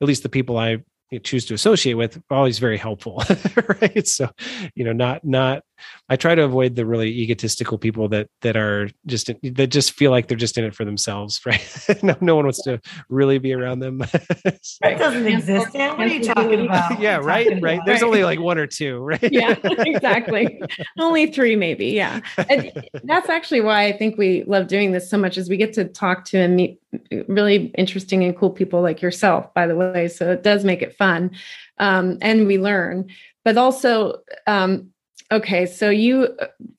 [0.00, 0.78] at least the people i
[1.22, 3.22] choose to associate with always very helpful
[3.80, 4.06] right?
[4.06, 4.28] So
[4.74, 5.62] you know not not
[6.08, 10.10] i try to avoid the really egotistical people that that are just that just feel
[10.10, 11.62] like they're just in it for themselves right?
[12.02, 14.02] No, no one wants to really be around them.
[14.60, 15.72] So, that doesn't exist.
[15.72, 15.96] Dan.
[15.96, 17.00] what are you talking about?
[17.00, 17.74] yeah right right.
[17.76, 17.86] about?
[17.86, 19.32] there's only like one or two right?
[19.32, 20.60] Yeah exactly.
[20.98, 22.20] Only three maybe yeah.
[22.48, 25.72] And that's actually why i think we love doing this so much is we get
[25.74, 26.80] to talk to and meet
[27.28, 30.96] really interesting and cool people like yourself by the way so it does make it
[30.96, 31.30] fun
[31.78, 33.08] um, and we learn.
[33.44, 34.90] But also um,
[35.30, 36.26] okay so you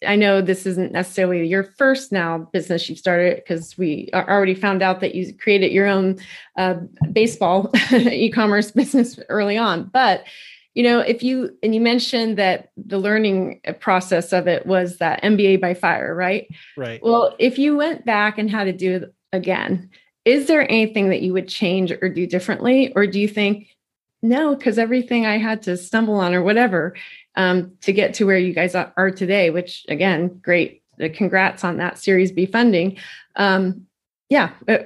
[0.07, 4.81] i know this isn't necessarily your first now business you've started because we already found
[4.81, 6.17] out that you created your own
[6.57, 6.73] uh,
[7.11, 9.83] baseball e-commerce business early on.
[9.83, 10.23] But
[10.73, 15.21] you know if you and you mentioned that the learning process of it was that
[15.23, 16.47] mba by fire right?
[16.77, 17.01] Right.
[17.03, 19.89] Well if you went back and had to do it again
[20.25, 23.67] is there anything that you would change or do differently or do you think
[24.21, 26.95] no, because everything I had to stumble on or whatever
[27.35, 30.83] um, to get to where you guys are today, which again, great.
[31.01, 32.97] Uh, congrats on that Series B funding.
[33.37, 33.85] Um,
[34.27, 34.51] yeah.
[34.67, 34.79] Uh,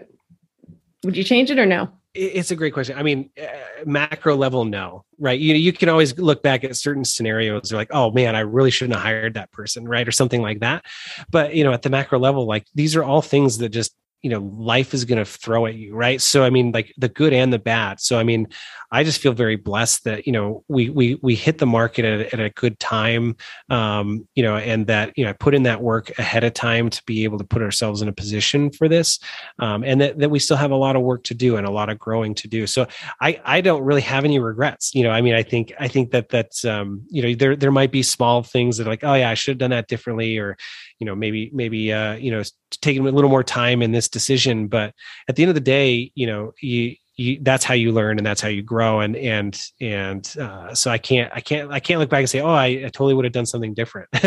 [1.03, 1.89] would you change it or no?
[2.13, 2.95] It's a great question.
[2.95, 3.47] I mean, uh,
[3.85, 5.39] macro level, no, right?
[5.39, 7.73] You know, you can always look back at certain scenarios.
[7.73, 10.85] Like, oh man, I really shouldn't have hired that person, right, or something like that.
[11.31, 14.29] But you know, at the macro level, like these are all things that just you
[14.29, 16.21] know life is going to throw at you right?
[16.21, 17.99] So i mean like the good and the bad.
[17.99, 18.47] So i mean
[18.91, 22.33] i just feel very blessed that you know we we we hit the market at,
[22.33, 23.35] at a good time
[23.69, 26.89] um you know and that you know i put in that work ahead of time
[26.89, 29.19] to be able to put ourselves in a position for this
[29.59, 31.71] um and that, that we still have a lot of work to do and a
[31.71, 32.65] lot of growing to do.
[32.67, 32.87] So
[33.19, 34.93] i i don't really have any regrets.
[34.93, 37.71] You know i mean i think i think that that's um you know there there
[37.71, 40.55] might be small things that like oh yeah i should have done that differently or
[40.99, 42.41] you know maybe maybe uh you know
[42.81, 44.93] taking a little more time in this decision but
[45.27, 48.25] at the end of the day you know you, you that's how you learn and
[48.25, 51.99] that's how you grow and and and uh, so i can't i can't i can't
[51.99, 54.09] look back and say oh i, I totally would have done something different.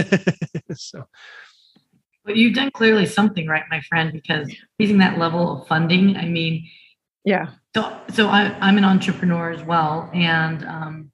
[0.75, 1.05] So.
[2.25, 6.27] But you've done clearly something right my friend because using that level of funding i
[6.27, 6.69] mean
[7.25, 7.53] yeah.
[7.75, 11.13] so so I, i'm an entrepreneur as well and um,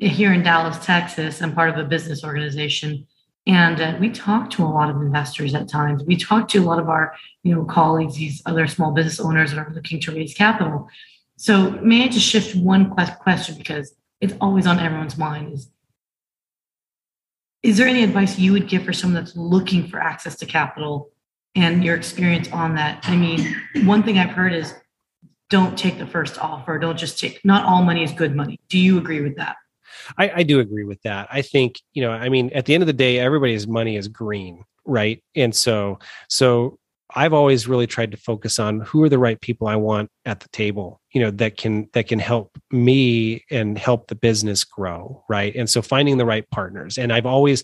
[0.00, 3.06] here in dallas texas i'm part of a business organization
[3.46, 6.02] and uh, we talk to a lot of investors at times.
[6.04, 9.50] We talk to a lot of our, you know, colleagues, these other small business owners
[9.50, 10.88] that are looking to raise capital.
[11.36, 15.68] So may I just shift one question because it's always on everyone's mind is
[17.64, 21.10] is there any advice you would give for someone that's looking for access to capital
[21.54, 23.00] and your experience on that?
[23.04, 24.74] I mean, one thing I've heard is
[25.48, 26.78] don't take the first offer.
[26.78, 28.60] Don't just take, not all money is good money.
[28.68, 29.56] Do you agree with that?
[30.18, 31.28] I, I do agree with that.
[31.30, 34.08] I think, you know, I mean, at the end of the day, everybody's money is
[34.08, 35.22] green, right?
[35.34, 36.78] And so, so
[37.14, 40.40] I've always really tried to focus on who are the right people I want at
[40.40, 45.22] the table, you know, that can that can help me and help the business grow,
[45.28, 45.54] right?
[45.54, 46.98] And so finding the right partners.
[46.98, 47.62] And I've always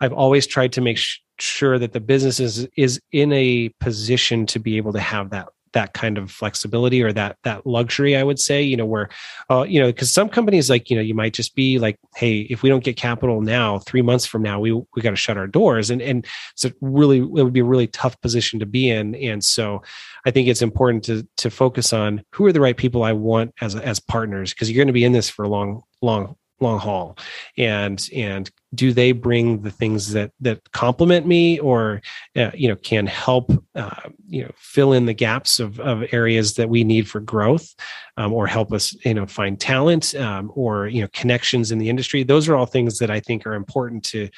[0.00, 4.46] I've always tried to make sh- sure that the business is is in a position
[4.46, 8.22] to be able to have that that kind of flexibility or that that luxury i
[8.22, 9.08] would say you know where
[9.50, 12.40] uh, you know because some companies like you know you might just be like hey
[12.50, 15.36] if we don't get capital now three months from now we we got to shut
[15.36, 15.90] our doors.
[15.90, 19.14] And and so really it would be a really tough position to be in.
[19.14, 19.82] And so
[20.24, 23.54] i think it's important to to focus on who are the right people i want
[23.60, 26.78] as as partners because you're going to be in this for a long long long
[26.78, 27.16] haul.
[27.56, 32.02] And and do they bring the things that that complement me or
[32.36, 36.54] uh, you know can help uh, you know fill in the gaps of, of areas
[36.54, 37.74] that we need for growth
[38.16, 41.88] um, or help us you know find talent um, or you know connections in the
[41.88, 42.22] industry?
[42.22, 44.28] Those are all things that i think are important to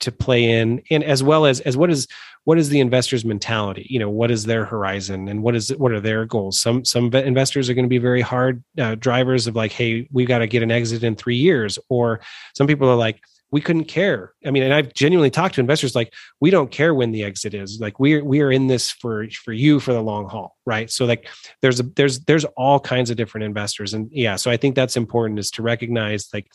[0.00, 2.06] to play in and as well as as what is
[2.44, 5.92] what is the investor's mentality you know what is their horizon and what is what
[5.92, 9.56] are their goals some some investors are going to be very hard uh, drivers of
[9.56, 12.20] like hey we've got to get an exit in 3 years or
[12.54, 13.20] some people are like
[13.50, 14.34] we couldn't care.
[14.44, 17.54] I mean, and I've genuinely talked to investors like we don't care when the exit
[17.54, 17.80] is.
[17.80, 20.90] Like we're we are in this for for you for the long haul, right?
[20.90, 21.28] So like
[21.62, 24.96] there's a there's there's all kinds of different investors, and yeah, so I think that's
[24.96, 26.50] important is to recognize like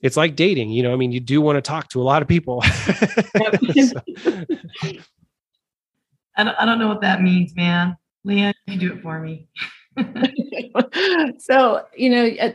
[0.00, 0.70] it's like dating.
[0.70, 2.62] You know, I mean, you do want to talk to a lot of people.
[2.62, 4.00] so.
[6.38, 7.96] I don't I don't know what that means, man.
[8.24, 9.48] Leah, you do it for me.
[11.38, 12.26] so you know.
[12.40, 12.52] Uh,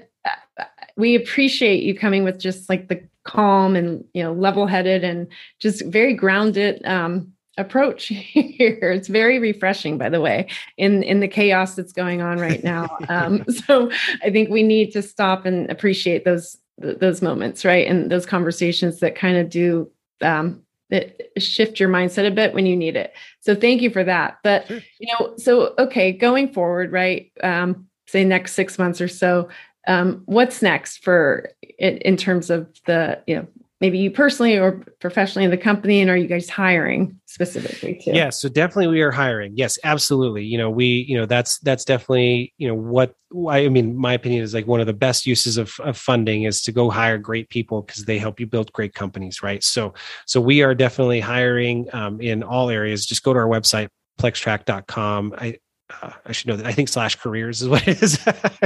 [0.97, 5.27] we appreciate you coming with just like the calm and you know level-headed and
[5.59, 8.91] just very grounded um, approach here.
[8.91, 12.97] It's very refreshing, by the way, in in the chaos that's going on right now.
[13.09, 13.91] Um, so
[14.23, 18.99] I think we need to stop and appreciate those those moments, right, and those conversations
[18.99, 19.91] that kind of do
[20.21, 23.13] um, that shift your mindset a bit when you need it.
[23.39, 24.37] So thank you for that.
[24.43, 24.81] But sure.
[24.99, 27.31] you know, so okay, going forward, right?
[27.41, 29.49] Um, say next six months or so,
[29.87, 31.49] um, what's next for
[31.79, 33.47] in, in terms of the you know
[33.81, 38.11] maybe you personally or professionally in the company and are you guys hiring specifically too?
[38.11, 39.53] Yeah so definitely we are hiring.
[39.55, 40.45] Yes absolutely.
[40.45, 43.13] You know we you know that's that's definitely you know what
[43.49, 46.61] i mean my opinion is like one of the best uses of, of funding is
[46.61, 49.63] to go hire great people because they help you build great companies right?
[49.63, 49.93] So
[50.25, 53.05] so we are definitely hiring um, in all areas.
[53.05, 55.57] Just go to our website plextrac.com i
[56.01, 56.65] uh, I should know that.
[56.65, 58.19] I think slash careers is what it is,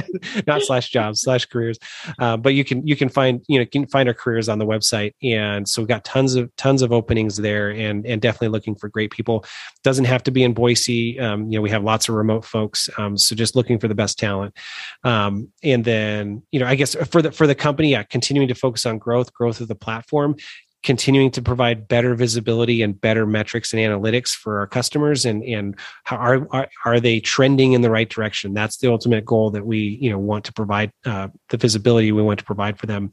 [0.48, 1.78] not slash jobs, slash careers.
[2.20, 4.66] Uh, but you can you can find you know can find our careers on the
[4.66, 8.76] website, and so we've got tons of tons of openings there, and and definitely looking
[8.76, 9.46] for great people.
[9.84, 11.20] Doesn't have to be in Boise.
[11.20, 13.96] Um, you know we have lots of remote folks, um, so just looking for the
[13.96, 14.56] best talent.
[15.04, 18.56] Um, and then you know I guess for the for the company, yeah, continuing to
[18.56, 20.36] focus on growth, growth of the platform,
[20.86, 25.78] continuing to provide better visibility and better metrics and analytics for our customers and and
[26.06, 28.54] how are, are they trending in the right direction?
[28.54, 32.22] That's the ultimate goal that we you know want to provide uh, the visibility we
[32.22, 33.12] want to provide for them.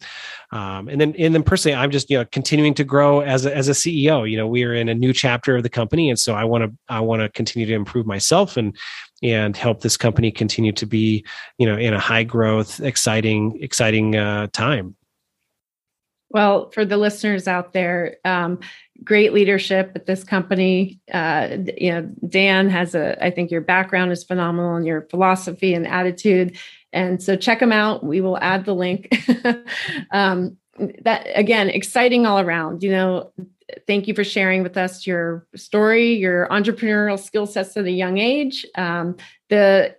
[0.53, 3.57] Um, and then and then personally i'm just you know continuing to grow as a,
[3.57, 6.19] as a ceo you know we are in a new chapter of the company and
[6.19, 8.77] so i want to i want to continue to improve myself and
[9.23, 11.25] and help this company continue to be
[11.59, 14.95] you know in a high growth exciting exciting uh, time
[16.33, 18.61] well, for the listeners out there, um,
[19.05, 21.01] great leadership at this company.
[21.13, 25.75] Uh, you know, Dan has a, I think your background is phenomenal and your philosophy
[25.75, 26.57] and attitude.
[26.93, 28.05] And so check them out.
[28.05, 29.09] We will add the link.
[30.11, 30.57] um,
[31.03, 32.83] that again, exciting all around.
[32.83, 33.33] You know,
[33.87, 38.19] thank you for sharing with us your story, your entrepreneurial skill sets at a young
[38.19, 39.17] age, um,
[39.53, 39.95] the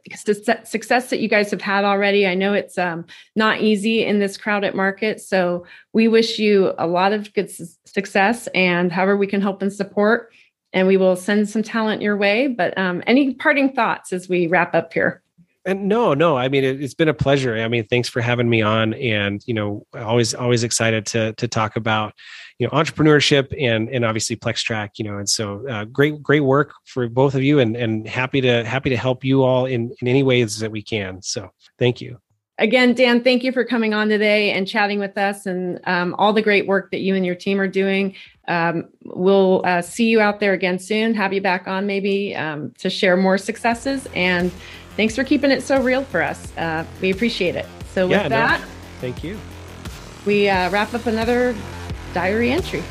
[0.66, 2.26] success that you guys have had already.
[2.26, 5.22] I know it's um, not easy in this crowded market.
[5.22, 9.62] So we wish you a lot of good su- success and however we can help
[9.62, 10.34] and support.
[10.74, 12.47] And we will send some talent your way.
[12.47, 15.22] But um, any parting thoughts as we wrap up here?
[15.66, 17.55] And no, no, I mean it, has been a pleasure.
[17.55, 21.47] I mean, thanks for having me on, and you know, always always excited to to
[21.47, 22.14] talk about
[22.59, 24.89] you know entrepreneurship and and obviously PlexTrac.
[24.97, 28.41] You know, and so uh, great great work for both of you, and and happy
[28.41, 31.22] to happy to help you all in in any ways that we can.
[31.22, 31.49] So
[31.80, 32.20] thank you.
[32.59, 36.34] Again, Dan, thank you for coming on today and chatting with us and um, all
[36.34, 38.16] the great work that you and your team are doing.
[38.47, 41.16] Um, we'll uh, see you out there again soon.
[41.16, 44.51] Have you back on maybe um, to share more successes and
[44.95, 46.55] thanks for keeping it so real for us.
[46.57, 47.65] Uh, we appreciate it.
[47.93, 48.67] So with yeah, that, no,
[48.99, 49.37] thank you.
[50.25, 51.55] We uh, wrap up another
[52.13, 52.83] diary entry.